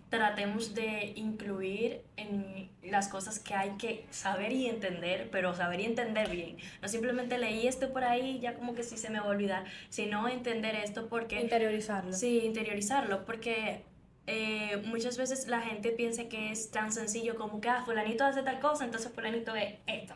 tratemos 0.09 0.75
de 0.75 1.13
incluir 1.17 2.01
en 2.17 2.71
las 2.83 3.09
cosas 3.09 3.39
que 3.39 3.55
hay 3.55 3.73
que 3.73 4.07
saber 4.11 4.53
y 4.53 4.67
entender, 4.67 5.29
pero 5.31 5.55
saber 5.55 5.81
y 5.81 5.85
entender 5.85 6.31
bien. 6.31 6.57
No 6.81 6.89
simplemente 6.89 7.39
leí 7.39 7.67
esto 7.67 7.93
por 7.93 8.05
ahí 8.05 8.41
ya 8.41 8.55
como 8.55 8.75
que 8.75 8.83
sí 8.83 8.97
se 8.97 9.11
me 9.11 9.21
va 9.21 9.27
a 9.27 9.31
olvidar, 9.31 9.65
sino 9.91 10.29
entender 10.29 10.75
esto 10.77 11.09
porque... 11.09 11.41
Interiorizarlo. 11.41 12.13
Sí, 12.13 12.41
interiorizarlo, 12.45 13.25
porque 13.27 13.83
eh, 14.27 14.83
muchas 14.87 15.19
veces 15.19 15.47
la 15.49 15.61
gente 15.61 15.91
piensa 15.91 16.29
que 16.29 16.53
es 16.53 16.71
tan 16.71 16.93
sencillo 16.93 17.37
como 17.37 17.61
que, 17.61 17.69
ah, 17.69 17.83
fulanito 17.85 18.25
hace 18.25 18.43
tal 18.43 18.61
cosa, 18.61 18.85
entonces 18.85 19.13
fulanito 19.13 19.53
ve 19.53 19.79
esto. 19.87 20.15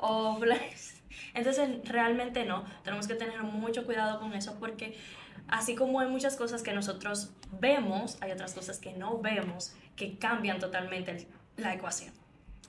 O 0.00 0.38
Entonces 1.34 1.70
realmente 1.84 2.44
no, 2.44 2.64
tenemos 2.82 3.06
que 3.06 3.14
tener 3.14 3.42
mucho 3.42 3.84
cuidado 3.84 4.20
con 4.20 4.32
eso 4.34 4.56
porque 4.58 4.96
así 5.48 5.74
como 5.74 6.00
hay 6.00 6.08
muchas 6.08 6.36
cosas 6.36 6.62
que 6.62 6.72
nosotros 6.72 7.30
vemos, 7.60 8.18
hay 8.20 8.32
otras 8.32 8.54
cosas 8.54 8.78
que 8.78 8.92
no 8.92 9.18
vemos 9.18 9.74
que 9.96 10.16
cambian 10.16 10.58
totalmente 10.58 11.26
la 11.56 11.74
ecuación. 11.74 12.12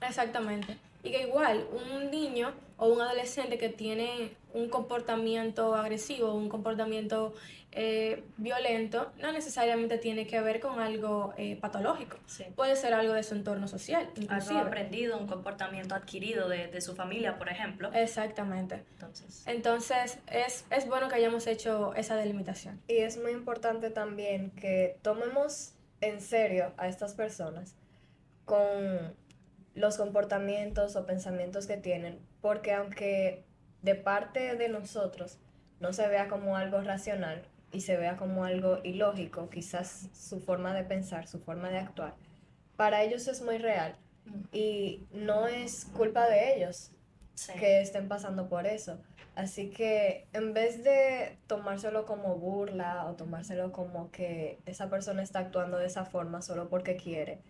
Exactamente. 0.06 0.76
Y 1.02 1.10
que 1.10 1.22
igual 1.22 1.66
un 1.72 2.10
niño 2.10 2.52
o 2.76 2.88
un 2.88 3.00
adolescente 3.00 3.58
que 3.58 3.68
tiene 3.68 4.36
un 4.52 4.68
comportamiento 4.68 5.74
agresivo, 5.74 6.34
un 6.34 6.48
comportamiento 6.48 7.34
eh, 7.74 8.24
violento, 8.36 9.12
no 9.18 9.32
necesariamente 9.32 9.96
tiene 9.96 10.26
que 10.26 10.40
ver 10.42 10.60
con 10.60 10.78
algo 10.78 11.32
eh, 11.38 11.56
patológico. 11.56 12.18
Puede 12.54 12.76
ser 12.76 12.92
algo 12.92 13.14
de 13.14 13.22
su 13.22 13.34
entorno 13.34 13.66
social. 13.66 14.10
Algo 14.28 14.58
aprendido, 14.58 15.16
un 15.16 15.26
comportamiento 15.26 15.94
adquirido 15.94 16.50
de, 16.50 16.68
de, 16.68 16.80
su 16.82 16.94
familia, 16.94 17.38
por 17.38 17.48
ejemplo. 17.48 17.90
Exactamente. 17.94 18.84
Entonces, 18.92 19.42
Entonces 19.46 20.18
es, 20.30 20.66
es 20.68 20.86
bueno 20.86 21.08
que 21.08 21.14
hayamos 21.14 21.46
hecho 21.46 21.94
esa 21.94 22.16
delimitación. 22.16 22.78
Y 22.88 22.98
es 22.98 23.16
muy 23.16 23.32
importante 23.32 23.88
también 23.88 24.50
que 24.50 24.98
tomemos 25.00 25.72
en 26.02 26.20
serio 26.20 26.74
a 26.76 26.88
estas 26.88 27.14
personas 27.14 27.74
con 28.44 29.16
los 29.74 29.96
comportamientos 29.96 30.94
o 30.96 31.06
pensamientos 31.06 31.66
que 31.66 31.78
tienen, 31.78 32.18
porque 32.42 32.74
aunque 32.74 33.44
de 33.80 33.94
parte 33.94 34.56
de 34.56 34.68
nosotros 34.68 35.38
no 35.80 35.94
se 35.94 36.06
vea 36.08 36.28
como 36.28 36.56
algo 36.56 36.82
racional 36.82 37.48
y 37.72 37.80
se 37.80 37.96
vea 37.96 38.16
como 38.16 38.44
algo 38.44 38.78
ilógico, 38.84 39.48
quizás 39.50 40.08
su 40.12 40.40
forma 40.40 40.74
de 40.74 40.84
pensar, 40.84 41.26
su 41.26 41.40
forma 41.40 41.70
de 41.70 41.78
actuar, 41.78 42.14
para 42.76 43.02
ellos 43.02 43.26
es 43.28 43.42
muy 43.42 43.58
real 43.58 43.96
mm. 44.26 44.40
y 44.52 45.06
no 45.12 45.46
es 45.46 45.86
culpa 45.86 46.26
de 46.28 46.56
ellos 46.56 46.92
que 47.58 47.80
estén 47.80 48.08
pasando 48.08 48.48
por 48.48 48.66
eso. 48.66 48.98
Así 49.34 49.70
que 49.70 50.26
en 50.34 50.52
vez 50.52 50.84
de 50.84 51.38
tomárselo 51.46 52.04
como 52.04 52.36
burla 52.36 53.06
o 53.06 53.14
tomárselo 53.14 53.72
como 53.72 54.10
que 54.10 54.58
esa 54.66 54.90
persona 54.90 55.22
está 55.22 55.38
actuando 55.38 55.78
de 55.78 55.86
esa 55.86 56.04
forma 56.04 56.42
solo 56.42 56.68
porque 56.68 56.96
quiere, 56.96 57.40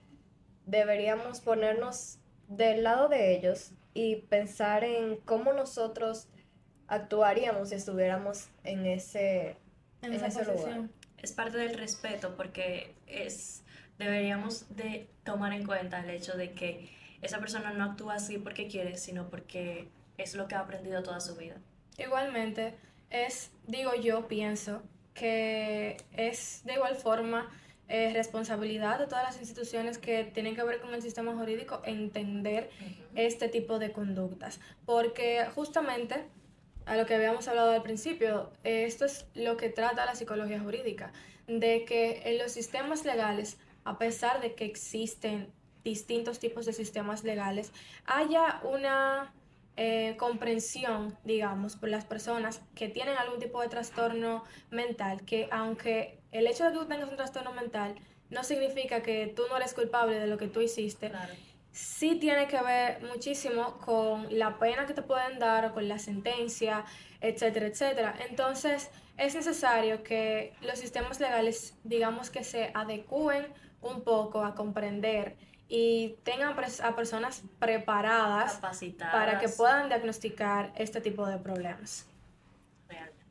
deberíamos 0.64 1.40
ponernos 1.40 2.18
del 2.46 2.84
lado 2.84 3.08
de 3.08 3.34
ellos 3.34 3.72
y 3.94 4.16
pensar 4.16 4.84
en 4.84 5.16
cómo 5.16 5.52
nosotros 5.52 6.28
actuaríamos 6.86 7.70
si 7.70 7.74
estuviéramos 7.74 8.48
en 8.62 8.86
ese, 8.86 9.56
en, 10.02 10.12
ese 10.12 10.44
lugar. 10.44 10.88
Es 11.18 11.32
parte 11.32 11.58
del 11.58 11.78
respeto 11.78 12.36
porque 12.36 12.94
es 13.06 13.62
deberíamos 13.98 14.74
de 14.74 15.08
tomar 15.24 15.52
en 15.52 15.64
cuenta 15.64 16.00
el 16.00 16.10
hecho 16.10 16.36
de 16.36 16.52
que 16.52 16.90
esa 17.20 17.38
persona 17.38 17.72
no 17.72 17.84
actúa 17.84 18.14
así 18.14 18.38
porque 18.38 18.66
quiere, 18.66 18.96
sino 18.96 19.28
porque 19.28 19.88
es 20.18 20.34
lo 20.34 20.48
que 20.48 20.56
ha 20.56 20.60
aprendido 20.60 21.02
toda 21.02 21.20
su 21.20 21.36
vida. 21.36 21.56
Igualmente, 21.98 22.74
es, 23.10 23.52
digo 23.66 23.94
yo, 23.94 24.26
pienso 24.26 24.82
que 25.14 25.98
es 26.12 26.62
de 26.64 26.74
igual 26.74 26.96
forma 26.96 27.50
eh, 27.88 28.10
responsabilidad 28.14 28.98
de 28.98 29.06
todas 29.06 29.24
las 29.24 29.38
instituciones 29.38 29.98
que 29.98 30.24
tienen 30.24 30.56
que 30.56 30.64
ver 30.64 30.80
con 30.80 30.94
el 30.94 31.02
sistema 31.02 31.34
jurídico 31.34 31.82
entender 31.84 32.70
este 33.14 33.48
tipo 33.48 33.78
de 33.78 33.92
conductas. 33.92 34.60
Porque 34.86 35.46
justamente, 35.54 36.24
a 36.86 36.96
lo 36.96 37.06
que 37.06 37.14
habíamos 37.14 37.48
hablado 37.48 37.70
al 37.70 37.82
principio, 37.82 38.50
esto 38.64 39.04
es 39.04 39.26
lo 39.34 39.56
que 39.56 39.68
trata 39.68 40.06
la 40.06 40.14
psicología 40.14 40.60
jurídica, 40.60 41.12
de 41.46 41.84
que 41.84 42.22
en 42.24 42.38
los 42.38 42.52
sistemas 42.52 43.04
legales, 43.04 43.58
a 43.84 43.98
pesar 43.98 44.40
de 44.40 44.54
que 44.54 44.64
existen 44.64 45.52
distintos 45.84 46.38
tipos 46.38 46.66
de 46.66 46.72
sistemas 46.72 47.24
legales, 47.24 47.72
haya 48.06 48.60
una 48.64 49.32
eh, 49.76 50.16
comprensión, 50.18 51.16
digamos, 51.24 51.76
por 51.76 51.88
las 51.88 52.04
personas 52.04 52.60
que 52.74 52.88
tienen 52.88 53.16
algún 53.16 53.38
tipo 53.38 53.60
de 53.60 53.68
trastorno 53.68 54.44
mental, 54.70 55.22
que 55.24 55.48
aunque 55.50 56.20
el 56.30 56.46
hecho 56.46 56.64
de 56.64 56.72
que 56.72 56.78
tú 56.78 56.84
tengas 56.86 57.08
un 57.08 57.16
trastorno 57.16 57.52
mental 57.52 57.94
no 58.30 58.44
significa 58.44 59.02
que 59.02 59.32
tú 59.34 59.42
no 59.48 59.56
eres 59.56 59.74
culpable 59.74 60.18
de 60.18 60.26
lo 60.26 60.38
que 60.38 60.48
tú 60.48 60.60
hiciste. 60.60 61.10
Sí 61.72 62.16
tiene 62.16 62.46
que 62.46 62.60
ver 62.60 63.02
muchísimo 63.02 63.78
con 63.78 64.26
la 64.38 64.58
pena 64.58 64.86
que 64.86 64.92
te 64.92 65.02
pueden 65.02 65.38
dar 65.38 65.64
o 65.64 65.72
con 65.72 65.88
la 65.88 65.98
sentencia, 65.98 66.84
etcétera, 67.20 67.66
etcétera. 67.66 68.14
Entonces, 68.28 68.90
es 69.16 69.34
necesario 69.34 70.02
que 70.02 70.54
los 70.60 70.78
sistemas 70.78 71.18
legales, 71.18 71.74
digamos 71.82 72.28
que 72.28 72.44
se 72.44 72.70
adecúen 72.74 73.46
un 73.80 74.02
poco 74.02 74.44
a 74.44 74.54
comprender 74.54 75.36
y 75.66 76.16
tengan 76.22 76.54
a 76.82 76.94
personas 76.94 77.42
preparadas 77.58 78.60
para 79.10 79.38
que 79.38 79.48
puedan 79.48 79.88
diagnosticar 79.88 80.72
este 80.76 81.00
tipo 81.00 81.26
de 81.26 81.38
problemas. 81.38 82.06
Realmente. 82.86 83.24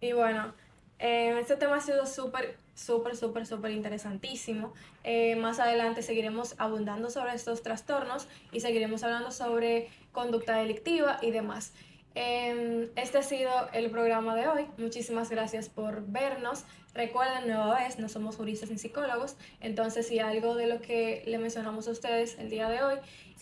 Y 0.00 0.12
bueno, 0.12 0.54
eh, 0.98 1.38
este 1.40 1.56
tema 1.56 1.76
ha 1.76 1.80
sido 1.80 2.06
súper, 2.06 2.56
súper, 2.74 3.16
súper, 3.16 3.46
súper 3.46 3.70
interesantísimo. 3.72 4.72
Eh, 5.04 5.36
más 5.36 5.60
adelante 5.60 6.02
seguiremos 6.02 6.54
abundando 6.58 7.10
sobre 7.10 7.34
estos 7.34 7.62
trastornos 7.62 8.26
y 8.52 8.60
seguiremos 8.60 9.02
hablando 9.02 9.30
sobre 9.30 9.88
conducta 10.12 10.56
delictiva 10.56 11.18
y 11.22 11.30
demás. 11.30 11.72
Em, 12.14 12.88
este 12.96 13.18
ha 13.18 13.22
sido 13.22 13.50
el 13.74 13.90
programa 13.90 14.34
de 14.34 14.48
hoy. 14.48 14.66
Muchísimas 14.78 15.28
gracias 15.28 15.68
por 15.68 16.06
vernos. 16.06 16.64
Recuerden, 16.94 17.46
nueva 17.46 17.78
vez, 17.78 17.98
no 17.98 18.08
somos 18.08 18.36
juristas 18.36 18.70
ni 18.70 18.78
psicólogos, 18.78 19.36
entonces 19.60 20.06
si 20.06 20.18
algo 20.18 20.54
de 20.54 20.66
lo 20.66 20.80
que 20.80 21.22
le 21.26 21.36
mencionamos 21.36 21.88
a 21.88 21.90
ustedes 21.90 22.38
el 22.38 22.48
día 22.48 22.70
de 22.70 22.82
hoy 22.82 22.94